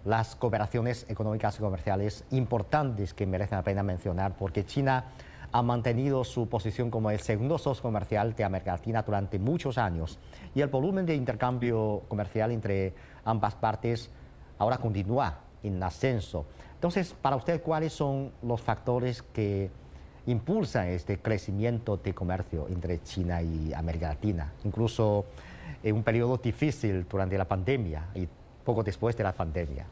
las 0.05 0.35
cooperaciones 0.35 1.05
económicas 1.09 1.57
y 1.57 1.59
comerciales 1.59 2.23
importantes 2.31 3.13
que 3.13 3.25
merecen 3.25 3.57
la 3.57 3.63
pena 3.63 3.83
mencionar, 3.83 4.35
porque 4.37 4.65
China 4.65 5.05
ha 5.51 5.61
mantenido 5.61 6.23
su 6.23 6.47
posición 6.47 6.91
como 6.91 7.09
el 7.11 7.19
segundo 7.19 7.57
socio 7.57 7.81
comercial 7.81 8.35
de 8.35 8.43
América 8.43 8.73
Latina 8.73 9.01
durante 9.01 9.39
muchos 9.39 9.77
años 9.77 10.19
y 10.53 10.61
el 10.61 10.67
volumen 10.67 11.05
de 11.05 11.15
intercambio 11.15 12.03
comercial 12.07 12.51
entre 12.51 12.93
ambas 13.23 13.55
partes 13.55 14.09
ahora 14.57 14.77
continúa 14.77 15.39
en 15.63 15.81
ascenso. 15.81 16.45
Entonces, 16.73 17.15
para 17.19 17.35
usted, 17.35 17.61
¿cuáles 17.61 17.93
son 17.93 18.31
los 18.43 18.61
factores 18.61 19.21
que 19.21 19.69
impulsan 20.27 20.87
este 20.87 21.19
crecimiento 21.19 21.97
de 21.97 22.13
comercio 22.13 22.67
entre 22.67 23.01
China 23.03 23.41
y 23.41 23.73
América 23.73 24.09
Latina, 24.09 24.53
incluso 24.63 25.25
en 25.83 25.95
un 25.95 26.03
periodo 26.03 26.37
difícil 26.37 27.05
durante 27.09 27.37
la 27.37 27.45
pandemia 27.45 28.09
y 28.15 28.27
poco 28.65 28.84
después 28.84 29.15
de 29.15 29.23
la 29.23 29.32
pandemia? 29.32 29.86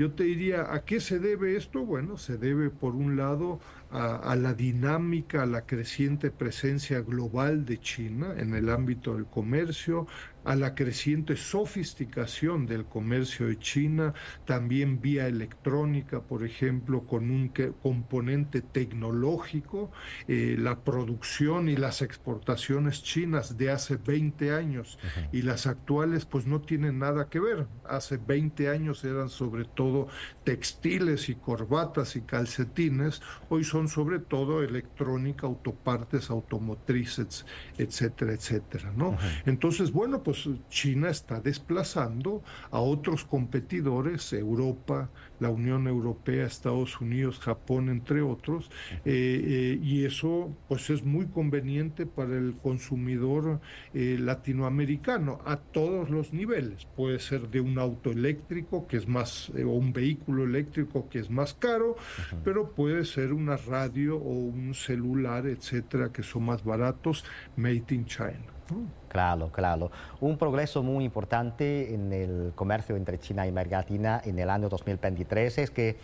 Yo 0.00 0.12
te 0.12 0.24
diría, 0.24 0.72
¿a 0.72 0.86
qué 0.86 0.98
se 0.98 1.18
debe 1.18 1.56
esto? 1.56 1.84
Bueno, 1.84 2.16
se 2.16 2.38
debe 2.38 2.70
por 2.70 2.94
un 2.94 3.18
lado 3.18 3.60
a, 3.90 4.36
la 4.36 4.54
dinámica, 4.54 5.42
a 5.42 5.46
la 5.46 5.66
creciente 5.66 6.30
presencia 6.30 7.00
global 7.00 7.66
de 7.66 7.78
China 7.78 8.34
en 8.36 8.54
el 8.54 8.70
ámbito 8.70 9.14
del 9.14 9.26
comercio, 9.26 10.06
a 10.44 10.56
la 10.56 10.74
creciente 10.74 11.36
sofisticación 11.36 12.66
del 12.66 12.86
comercio 12.86 13.48
de 13.48 13.58
China, 13.58 14.14
también 14.46 15.00
vía 15.00 15.26
electrónica, 15.26 16.22
por 16.22 16.44
ejemplo, 16.44 17.04
con 17.04 17.30
un 17.30 17.52
componente 17.82 18.62
tecnológico, 18.62 19.90
eh, 20.28 20.56
la 20.58 20.82
producción 20.82 21.68
y 21.68 21.76
las 21.76 22.00
exportaciones 22.00 23.02
chinas 23.02 23.58
de 23.58 23.70
hace 23.70 23.96
20 23.96 24.52
años 24.52 24.98
y 25.32 25.42
las 25.42 25.66
actuales 25.66 26.24
pues 26.24 26.46
no 26.46 26.60
tienen 26.60 27.00
nada 27.00 27.28
que 27.28 27.40
ver. 27.40 27.66
Hace 27.84 28.16
20 28.16 28.68
años 28.70 29.04
eran 29.04 29.28
sobre 29.28 29.64
todo 29.64 29.89
textiles 30.44 31.28
y 31.28 31.34
corbatas 31.34 32.16
y 32.16 32.22
calcetines, 32.22 33.22
hoy 33.48 33.64
son 33.64 33.88
sobre 33.88 34.18
todo 34.18 34.62
electrónica, 34.62 35.46
autopartes, 35.46 36.30
automotrices, 36.30 37.46
etcétera, 37.78 38.32
etcétera, 38.32 38.92
¿no? 38.96 39.16
Entonces, 39.46 39.92
bueno, 39.92 40.22
pues 40.22 40.48
China 40.68 41.10
está 41.10 41.40
desplazando 41.40 42.42
a 42.70 42.80
otros 42.80 43.24
competidores, 43.24 44.32
Europa, 44.32 45.10
la 45.40 45.50
Unión 45.50 45.88
Europea, 45.88 46.46
Estados 46.46 47.00
Unidos, 47.00 47.40
Japón, 47.40 47.88
entre 47.88 48.22
otros, 48.22 48.70
eh, 49.04 49.40
eh, 49.44 49.78
y 49.82 50.04
eso 50.04 50.54
pues 50.68 50.90
es 50.90 51.02
muy 51.04 51.26
conveniente 51.26 52.06
para 52.06 52.36
el 52.36 52.54
consumidor 52.62 53.60
eh, 53.94 54.16
latinoamericano 54.20 55.40
a 55.44 55.56
todos 55.56 56.10
los 56.10 56.32
niveles. 56.32 56.86
Puede 56.96 57.18
ser 57.18 57.48
de 57.48 57.60
un 57.60 57.78
auto 57.78 58.10
eléctrico 58.10 58.86
que 58.86 58.98
es 58.98 59.08
más, 59.08 59.50
o 59.50 59.70
un 59.70 59.92
vehículo 59.92 60.44
eléctrico 60.44 61.08
que 61.08 61.18
es 61.18 61.30
más 61.30 61.54
caro, 61.54 61.96
pero 62.44 62.70
puede 62.72 63.04
ser 63.04 63.32
una 63.32 63.56
radio 63.56 64.16
o 64.16 64.32
un 64.32 64.74
celular, 64.74 65.46
etcétera, 65.46 66.12
que 66.12 66.22
son 66.22 66.44
más 66.44 66.62
baratos, 66.62 67.24
made 67.56 67.84
in 67.90 68.04
China. 68.04 68.59
Claro, 69.08 69.50
claro. 69.50 69.90
Un 70.20 70.38
progreso 70.38 70.82
muy 70.82 71.04
importante 71.04 71.94
en 71.94 72.12
el 72.12 72.52
comercio 72.54 72.96
entre 72.96 73.18
China 73.18 73.46
y 73.46 73.50
América 73.50 73.78
Latina 73.78 74.20
en 74.24 74.38
el 74.38 74.50
año 74.50 74.68
2023 74.68 75.58
es 75.58 75.70
que 75.70 75.98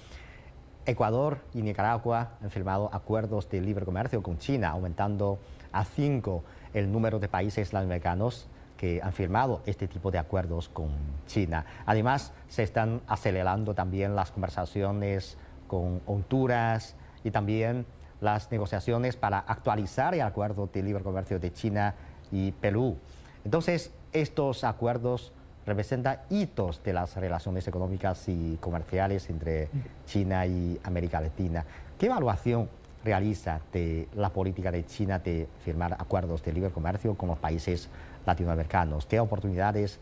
Ecuador 0.87 1.39
y 1.53 1.63
Nicaragua 1.63 2.33
han 2.43 2.51
firmado 2.51 2.91
acuerdos 2.93 3.49
de 3.49 3.61
libre 3.61 3.85
comercio 3.85 4.23
con 4.23 4.39
China, 4.39 4.71
aumentando 4.71 5.39
a 5.73 5.85
cinco 5.85 6.45
el 6.75 6.91
número 6.91 7.19
de 7.19 7.29
países 7.29 7.73
latinoamericanos 7.73 8.49
que 8.77 9.01
han 9.03 9.13
firmado 9.13 9.63
este 9.67 9.89
tipo 9.89 10.11
de 10.11 10.19
acuerdos 10.19 10.69
con 10.69 10.91
China. 11.27 11.65
Además, 11.87 12.33
se 12.49 12.63
están 12.63 13.01
acelerando 13.07 13.75
también 13.75 14.15
las 14.15 14.31
conversaciones 14.31 15.39
con 15.67 16.03
Honduras 16.07 16.95
y 17.25 17.31
también 17.31 17.87
las 18.21 18.51
negociaciones 18.51 19.17
para 19.17 19.39
actualizar 19.39 20.15
el 20.15 20.23
acuerdo 20.23 20.69
de 20.73 20.83
libre 20.83 21.03
comercio 21.03 21.39
de 21.39 21.53
China 21.53 21.95
y 22.31 22.53
Perú. 22.53 22.97
Entonces, 23.45 23.91
estos 24.13 24.65
acuerdos 24.65 25.33
representan 25.67 26.21
hitos 26.31 26.83
de 26.83 26.93
las 26.93 27.17
relaciones 27.17 27.67
económicas 27.67 28.29
y 28.29 28.57
comerciales 28.61 29.29
entre 29.31 29.69
China 30.07 30.47
y 30.47 30.79
América 30.85 31.21
Latina. 31.21 31.65
¿Qué 31.99 32.07
evaluación 32.07 32.69
realiza 33.05 33.61
de 33.73 34.09
la 34.15 34.31
política 34.31 34.71
de 34.71 34.87
China 34.87 35.19
de 35.19 35.49
firmar 35.65 35.95
acuerdos 35.95 36.43
de 36.45 36.53
libre 36.53 36.71
comercio 36.71 37.15
con 37.15 37.29
los 37.29 37.39
países 37.39 37.89
latinoamericanos? 38.25 39.07
¿Qué 39.07 39.19
oportunidades 39.19 39.99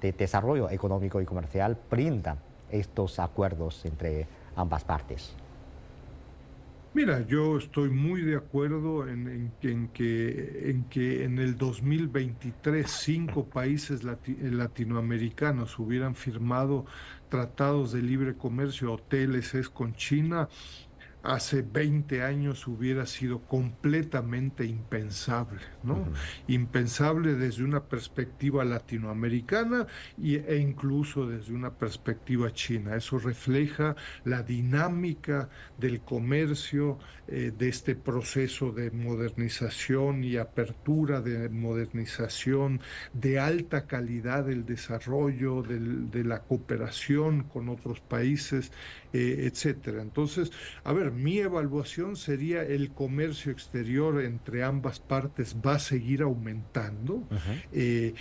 de 0.00 0.12
desarrollo 0.12 0.70
económico 0.70 1.20
y 1.20 1.26
comercial 1.26 1.76
brindan 1.90 2.38
estos 2.70 3.18
acuerdos 3.18 3.84
entre 3.84 4.26
ambas 4.56 4.84
partes? 4.84 5.34
Mira, 6.92 7.24
yo 7.24 7.56
estoy 7.56 7.88
muy 7.88 8.22
de 8.22 8.34
acuerdo 8.34 9.06
en, 9.06 9.52
que, 9.60 10.70
en 10.70 10.84
que 10.90 11.22
en 11.24 11.38
el 11.38 11.56
2023 11.56 12.90
cinco 12.90 13.44
países 13.44 14.02
latinoamericanos 14.02 15.78
hubieran 15.78 16.16
firmado 16.16 16.86
tratados 17.28 17.92
de 17.92 18.02
libre 18.02 18.34
comercio 18.34 18.92
o 18.92 18.98
TLCs 18.98 19.68
con 19.68 19.94
China. 19.94 20.48
Hace 21.22 21.62
20 21.62 22.22
años 22.22 22.66
hubiera 22.66 23.06
sido 23.06 23.40
completamente 23.40 24.64
impensable, 24.64 25.60
¿no? 25.82 26.06
Impensable 26.48 27.34
desde 27.34 27.62
una 27.64 27.84
perspectiva 27.84 28.64
latinoamericana 28.64 29.86
e 30.22 30.56
incluso 30.56 31.26
desde 31.26 31.52
una 31.52 31.74
perspectiva 31.74 32.52
china. 32.52 32.96
Eso 32.96 33.18
refleja 33.18 33.96
la 34.24 34.42
dinámica 34.42 35.48
del 35.78 36.00
comercio, 36.00 36.98
eh, 37.28 37.52
de 37.56 37.68
este 37.68 37.94
proceso 37.94 38.72
de 38.72 38.90
modernización 38.90 40.24
y 40.24 40.36
apertura 40.36 41.20
de 41.20 41.48
modernización, 41.48 42.80
de 43.12 43.38
alta 43.38 43.86
calidad 43.86 44.44
del 44.44 44.64
desarrollo, 44.64 45.62
de 45.62 46.24
la 46.24 46.42
cooperación 46.42 47.44
con 47.44 47.68
otros 47.68 48.00
países, 48.00 48.72
eh, 49.12 49.50
etcétera. 49.50 50.02
Entonces, 50.02 50.52
a 50.84 50.92
ver, 50.92 51.10
mi 51.10 51.38
evaluación 51.38 52.16
sería 52.16 52.62
el 52.62 52.90
comercio 52.92 53.52
exterior 53.52 54.20
entre 54.22 54.62
ambas 54.62 55.00
partes 55.00 55.56
va 55.64 55.74
a 55.74 55.78
seguir 55.78 56.22
aumentando. 56.22 57.26
Eh, 57.72 58.14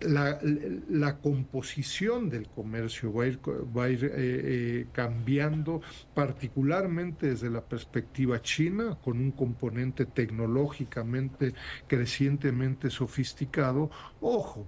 la, 0.00 1.18
composición 1.20 2.28
del 2.28 2.48
comercio 2.48 3.12
va 3.12 3.24
a 3.24 3.26
ir, 3.28 3.40
va 3.76 3.84
a 3.84 3.88
ir 3.88 4.04
eh, 4.04 4.10
eh, 4.16 4.86
cambiando, 4.92 5.80
particularmente 6.12 7.28
desde 7.28 7.50
la 7.50 7.60
perspectiva 7.60 8.42
china, 8.42 8.98
con 9.00 9.18
un 9.18 9.30
componente 9.30 10.06
tecnológicamente 10.06 11.54
crecientemente 11.86 12.90
sofisticado. 12.90 13.90
Ojo, 14.20 14.66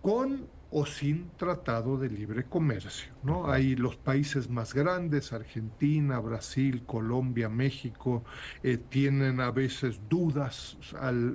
con 0.00 0.46
o 0.70 0.84
sin 0.84 1.30
tratado 1.36 1.96
de 1.96 2.10
libre 2.10 2.44
comercio. 2.44 3.12
¿no? 3.22 3.50
Hay 3.50 3.74
los 3.74 3.96
países 3.96 4.50
más 4.50 4.74
grandes, 4.74 5.32
Argentina, 5.32 6.18
Brasil, 6.18 6.84
Colombia, 6.84 7.48
México, 7.48 8.24
eh, 8.62 8.76
tienen 8.76 9.40
a 9.40 9.50
veces 9.50 10.00
dudas 10.08 10.76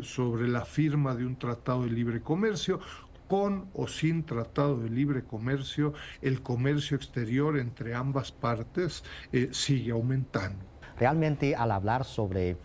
sobre 0.01 0.47
la 0.47 0.65
firma 0.65 1.15
de 1.15 1.25
un 1.25 1.37
tratado 1.37 1.83
de 1.83 1.91
libre 1.91 2.21
comercio. 2.21 2.79
Con 3.27 3.69
o 3.73 3.87
sin 3.87 4.25
tratado 4.25 4.77
de 4.77 4.89
libre 4.89 5.23
comercio, 5.23 5.93
el 6.21 6.43
comercio 6.43 6.95
exterior 6.95 7.57
entre 7.57 7.95
ambas 7.95 8.31
partes 8.31 9.03
eh, 9.31 9.49
sigue 9.51 9.91
aumentando. 9.91 10.63
Realmente 10.99 11.55
al 11.55 11.71
hablar 11.71 12.03
sobre 12.03 12.57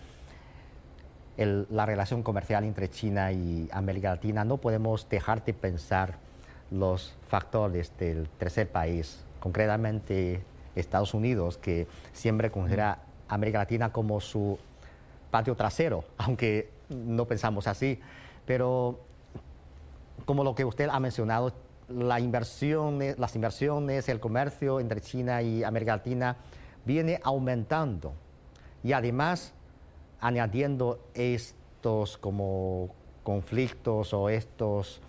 la 1.38 1.86
relación 1.86 2.22
comercial 2.22 2.64
entre 2.64 2.90
China 2.90 3.32
y 3.32 3.68
América 3.72 4.10
Latina, 4.10 4.44
no 4.44 4.58
podemos 4.58 5.08
dejar 5.08 5.44
de 5.44 5.54
pensar 5.54 6.18
los 6.70 7.14
factores 7.28 7.92
del 7.98 8.28
tercer 8.28 8.68
país, 8.68 9.24
concretamente 9.40 10.42
Estados 10.74 11.14
Unidos, 11.14 11.58
que 11.58 11.86
siempre 12.12 12.50
considera 12.50 13.00
América 13.28 13.58
Latina 13.58 13.92
como 13.92 14.20
su 14.20 14.58
patio 15.30 15.54
trasero, 15.54 16.04
aunque 16.18 16.70
no 16.88 17.26
pensamos 17.26 17.66
así. 17.66 18.00
Pero 18.46 19.00
como 20.24 20.44
lo 20.44 20.54
que 20.54 20.64
usted 20.64 20.88
ha 20.90 21.00
mencionado, 21.00 21.52
la 21.88 22.20
inversión, 22.20 22.98
las 23.16 23.34
inversiones, 23.34 24.08
el 24.08 24.20
comercio 24.20 24.80
entre 24.80 25.00
China 25.00 25.40
y 25.40 25.64
América 25.64 25.96
Latina 25.96 26.36
viene 26.84 27.20
aumentando 27.22 28.12
y 28.82 28.92
además 28.92 29.54
añadiendo 30.20 31.00
estos 31.14 32.18
como 32.18 32.90
conflictos 33.22 34.12
o 34.12 34.28
estos 34.28 35.00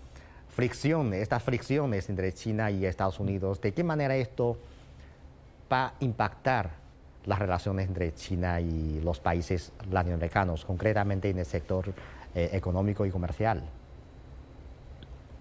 fricciones, 0.60 1.22
estas 1.22 1.42
fricciones 1.42 2.10
entre 2.10 2.34
China 2.34 2.70
y 2.70 2.86
Estados 2.86 3.22
Unidos, 3.22 3.62
¿de 3.62 3.72
qué 3.72 3.82
manera 3.82 4.18
esto 4.18 4.58
va 5.72 5.86
a 5.86 5.94
impactar 6.02 6.72
las 7.24 7.40
relaciones 7.40 7.88
entre 7.88 8.14
China 8.14 8.60
y 8.60 9.00
los 9.00 9.22
países 9.22 9.72
latinoamericanos, 9.90 10.66
concretamente 10.66 11.30
en 11.30 11.40
el 11.40 11.46
sector 11.46 11.94
eh, 12.36 12.50
económico 12.52 13.06
y 13.06 13.10
comercial? 13.10 13.64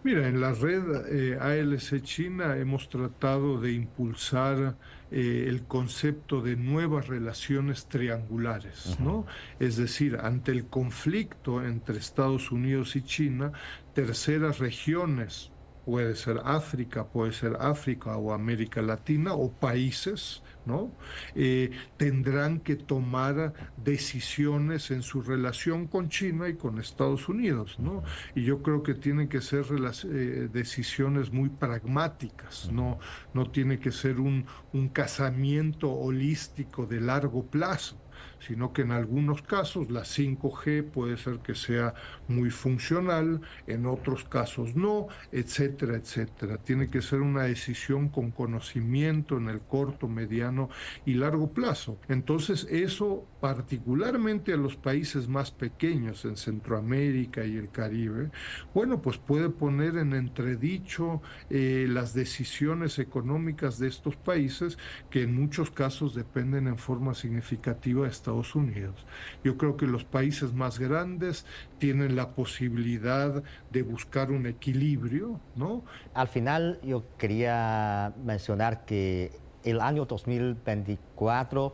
Mira, 0.04 0.28
en 0.28 0.40
la 0.40 0.52
red 0.52 0.82
eh, 1.10 1.38
ALC 1.40 2.02
China 2.02 2.56
hemos 2.56 2.88
tratado 2.88 3.60
de 3.60 3.72
impulsar 3.72 4.76
eh, 5.10 5.46
el 5.48 5.64
concepto 5.64 6.40
de 6.40 6.56
nuevas 6.56 7.08
relaciones 7.08 7.86
triangulares, 7.86 8.96
¿no? 9.00 9.26
Es 9.58 9.76
decir, 9.76 10.18
ante 10.22 10.52
el 10.52 10.66
conflicto 10.66 11.64
entre 11.64 11.98
Estados 11.98 12.52
Unidos 12.52 12.94
y 12.94 13.02
China, 13.02 13.52
terceras 13.92 14.60
regiones, 14.60 15.50
puede 15.88 16.16
ser 16.16 16.42
África, 16.44 17.06
puede 17.06 17.32
ser 17.32 17.56
África 17.60 18.14
o 18.18 18.34
América 18.34 18.82
Latina 18.82 19.32
o 19.32 19.50
países, 19.50 20.42
¿no? 20.66 20.92
Eh, 21.34 21.70
tendrán 21.96 22.60
que 22.60 22.76
tomar 22.76 23.54
decisiones 23.78 24.90
en 24.90 25.00
su 25.00 25.22
relación 25.22 25.86
con 25.86 26.10
China 26.10 26.46
y 26.46 26.56
con 26.56 26.78
Estados 26.78 27.30
Unidos, 27.30 27.78
¿no? 27.78 28.02
Y 28.34 28.42
yo 28.42 28.62
creo 28.62 28.82
que 28.82 28.92
tienen 28.92 29.30
que 29.30 29.40
ser 29.40 29.64
eh, 29.72 30.50
decisiones 30.52 31.32
muy 31.32 31.48
pragmáticas, 31.48 32.70
¿no? 32.70 32.98
No 33.32 33.50
tiene 33.50 33.78
que 33.78 33.90
ser 33.90 34.20
un, 34.20 34.44
un 34.74 34.90
casamiento 34.90 35.90
holístico 35.90 36.84
de 36.84 37.00
largo 37.00 37.46
plazo 37.46 37.96
sino 38.40 38.72
que 38.72 38.82
en 38.82 38.92
algunos 38.92 39.42
casos 39.42 39.90
la 39.90 40.02
5G 40.02 40.90
puede 40.90 41.16
ser 41.16 41.38
que 41.40 41.54
sea 41.54 41.94
muy 42.28 42.50
funcional, 42.50 43.40
en 43.66 43.86
otros 43.86 44.24
casos 44.24 44.76
no, 44.76 45.08
etcétera, 45.32 45.96
etcétera. 45.96 46.58
Tiene 46.58 46.88
que 46.88 47.02
ser 47.02 47.20
una 47.20 47.44
decisión 47.44 48.08
con 48.08 48.30
conocimiento 48.30 49.36
en 49.36 49.48
el 49.48 49.60
corto, 49.60 50.08
mediano 50.08 50.68
y 51.04 51.14
largo 51.14 51.52
plazo. 51.52 51.98
Entonces 52.08 52.66
eso 52.70 53.26
particularmente 53.40 54.52
a 54.52 54.56
los 54.56 54.76
países 54.76 55.28
más 55.28 55.50
pequeños 55.50 56.24
en 56.24 56.36
Centroamérica 56.36 57.44
y 57.44 57.56
el 57.56 57.70
Caribe, 57.70 58.30
bueno, 58.74 59.00
pues 59.00 59.18
puede 59.18 59.48
poner 59.48 59.96
en 59.96 60.12
entredicho 60.12 61.22
eh, 61.50 61.86
las 61.88 62.14
decisiones 62.14 62.98
económicas 62.98 63.78
de 63.78 63.88
estos 63.88 64.16
países 64.16 64.78
que 65.10 65.22
en 65.22 65.34
muchos 65.34 65.70
casos 65.70 66.14
dependen 66.14 66.66
en 66.66 66.78
forma 66.78 67.14
significativa 67.14 68.04
de 68.04 68.10
Estados 68.10 68.54
Unidos. 68.54 69.06
Yo 69.44 69.56
creo 69.56 69.76
que 69.76 69.86
los 69.86 70.04
países 70.04 70.52
más 70.52 70.78
grandes 70.78 71.46
tienen 71.78 72.16
la 72.18 72.28
posibilidad 72.30 73.42
de 73.70 73.82
buscar 73.82 74.30
un 74.30 74.46
equilibrio, 74.46 75.40
¿no? 75.54 75.84
Al 76.14 76.26
final 76.26 76.80
yo 76.82 77.04
quería 77.16 78.12
mencionar 78.24 78.84
que 78.84 79.30
el 79.62 79.80
año 79.80 80.04
2024 80.04 81.72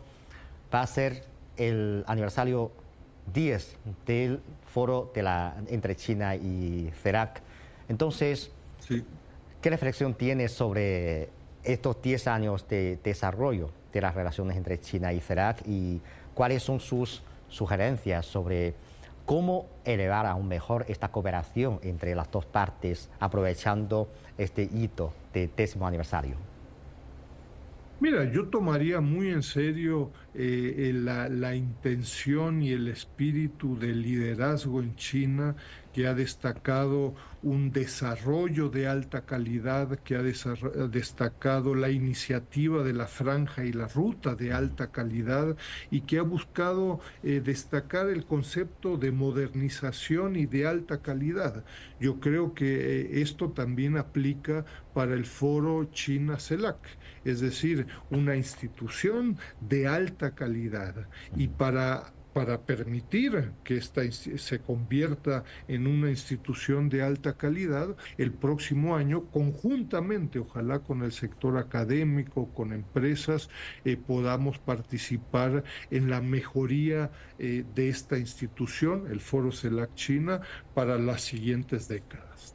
va 0.72 0.82
a 0.82 0.86
ser 0.86 1.24
el 1.56 2.04
aniversario 2.06 2.70
10 3.32 3.76
del 4.06 4.40
foro 4.66 5.10
de 5.14 5.22
la, 5.22 5.56
entre 5.68 5.96
China 5.96 6.36
y 6.36 6.90
CERAC. 7.02 7.40
Entonces, 7.88 8.50
¿qué 9.62 9.70
reflexión 9.70 10.12
tiene 10.12 10.48
sobre 10.48 11.30
estos 11.62 12.02
10 12.02 12.26
años 12.28 12.68
de 12.68 12.98
desarrollo 13.02 13.70
de 13.94 14.00
las 14.02 14.14
relaciones 14.14 14.58
entre 14.58 14.78
China 14.78 15.10
y 15.14 15.20
CERAC 15.20 15.66
y 15.66 16.02
cuáles 16.34 16.62
son 16.62 16.80
sus 16.80 17.22
sugerencias 17.48 18.26
sobre 18.26 18.74
cómo 19.24 19.66
elevar 19.84 20.26
aún 20.26 20.48
mejor 20.48 20.84
esta 20.88 21.08
cooperación 21.08 21.80
entre 21.82 22.14
las 22.14 22.30
dos 22.30 22.46
partes 22.46 23.10
aprovechando 23.20 24.08
este 24.38 24.62
hito 24.62 25.12
de 25.32 25.48
décimo 25.48 25.86
aniversario? 25.86 26.53
Mira, 28.00 28.24
yo 28.30 28.48
tomaría 28.48 29.00
muy 29.00 29.28
en 29.28 29.42
serio 29.42 30.10
eh, 30.34 30.90
la, 30.94 31.54
intención 31.54 32.60
y 32.60 32.72
el 32.72 32.88
espíritu 32.88 33.78
de 33.78 33.94
liderazgo 33.94 34.82
en 34.82 34.96
China 34.96 35.54
que 35.92 36.08
ha 36.08 36.14
destacado 36.14 37.14
un 37.44 37.70
desarrollo 37.70 38.68
de 38.68 38.88
alta 38.88 39.24
calidad, 39.26 40.00
que 40.00 40.16
ha 40.16 40.22
destacado 40.22 41.76
la 41.76 41.88
iniciativa 41.88 42.82
de 42.82 42.94
la 42.94 43.06
franja 43.06 43.64
y 43.64 43.72
la 43.72 43.86
ruta 43.86 44.34
de 44.34 44.52
alta 44.52 44.90
calidad 44.90 45.56
y 45.92 46.00
que 46.00 46.18
ha 46.18 46.22
buscado 46.22 46.98
eh, 47.22 47.40
destacar 47.44 48.08
el 48.08 48.26
concepto 48.26 48.96
de 48.96 49.12
modernización 49.12 50.34
y 50.34 50.46
de 50.46 50.66
alta 50.66 51.00
calidad. 51.00 51.64
Yo 52.00 52.18
creo 52.18 52.54
que 52.54 53.02
eh, 53.02 53.20
esto 53.20 53.50
también 53.50 53.96
aplica 53.96 54.64
para 54.94 55.14
el 55.14 55.26
foro 55.26 55.84
China-CELAC, 55.92 56.78
es 57.24 57.40
decir, 57.40 57.86
una 58.10 58.36
institución 58.36 59.38
de 59.60 59.86
alta 59.86 60.34
calidad 60.34 61.08
y 61.36 61.48
para 61.48 62.12
para 62.34 62.60
permitir 62.62 63.52
que 63.62 63.76
esta 63.76 64.02
se 64.10 64.58
convierta 64.58 65.44
en 65.68 65.86
una 65.86 66.10
institución 66.10 66.90
de 66.90 67.00
alta 67.00 67.36
calidad 67.36 67.96
el 68.18 68.32
próximo 68.32 68.96
año, 68.96 69.26
conjuntamente, 69.30 70.40
ojalá 70.40 70.80
con 70.80 71.02
el 71.02 71.12
sector 71.12 71.56
académico, 71.56 72.52
con 72.52 72.72
empresas, 72.72 73.48
eh, 73.84 73.96
podamos 73.96 74.58
participar 74.58 75.62
en 75.90 76.10
la 76.10 76.20
mejoría 76.20 77.12
eh, 77.38 77.64
de 77.74 77.88
esta 77.88 78.18
institución, 78.18 79.06
el 79.10 79.20
Foro 79.20 79.52
CELAC 79.52 79.94
China, 79.94 80.40
para 80.74 80.98
las 80.98 81.22
siguientes 81.22 81.86
décadas. 81.86 82.52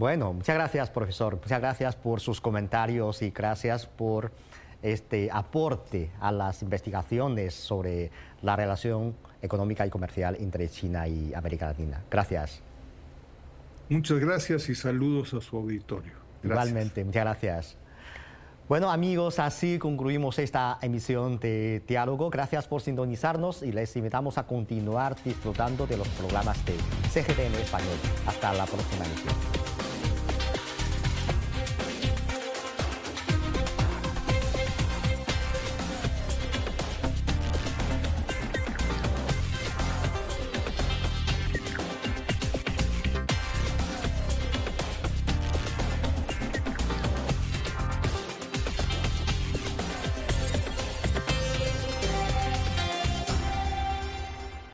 Bueno, 0.00 0.32
muchas 0.32 0.54
gracias, 0.54 0.88
profesor. 0.88 1.34
Muchas 1.34 1.60
gracias 1.60 1.94
por 1.94 2.20
sus 2.20 2.40
comentarios 2.40 3.20
y 3.20 3.32
gracias 3.32 3.84
por 3.84 4.32
este 4.80 5.28
aporte 5.30 6.10
a 6.20 6.32
las 6.32 6.62
investigaciones 6.62 7.52
sobre 7.52 8.10
la 8.40 8.56
relación 8.56 9.14
económica 9.42 9.86
y 9.86 9.90
comercial 9.90 10.38
entre 10.40 10.70
China 10.70 11.06
y 11.06 11.34
América 11.34 11.66
Latina. 11.66 12.00
Gracias. 12.10 12.62
Muchas 13.90 14.20
gracias 14.20 14.70
y 14.70 14.74
saludos 14.74 15.34
a 15.34 15.42
su 15.42 15.58
auditorio. 15.58 16.14
Igualmente, 16.42 17.04
muchas 17.04 17.22
gracias. 17.22 17.76
Bueno 18.70 18.90
amigos, 18.90 19.38
así 19.38 19.78
concluimos 19.78 20.38
esta 20.38 20.78
emisión 20.80 21.38
de 21.40 21.82
Diálogo. 21.86 22.30
Gracias 22.30 22.66
por 22.66 22.80
sintonizarnos 22.80 23.62
y 23.62 23.70
les 23.70 23.94
invitamos 23.96 24.38
a 24.38 24.46
continuar 24.46 25.14
disfrutando 25.22 25.86
de 25.86 25.98
los 25.98 26.08
programas 26.08 26.56
de 26.64 26.72
CGT 27.10 27.38
en 27.38 27.54
español. 27.56 27.98
Hasta 28.26 28.54
la 28.54 28.64
próxima 28.64 29.04
emisión. 29.04 29.69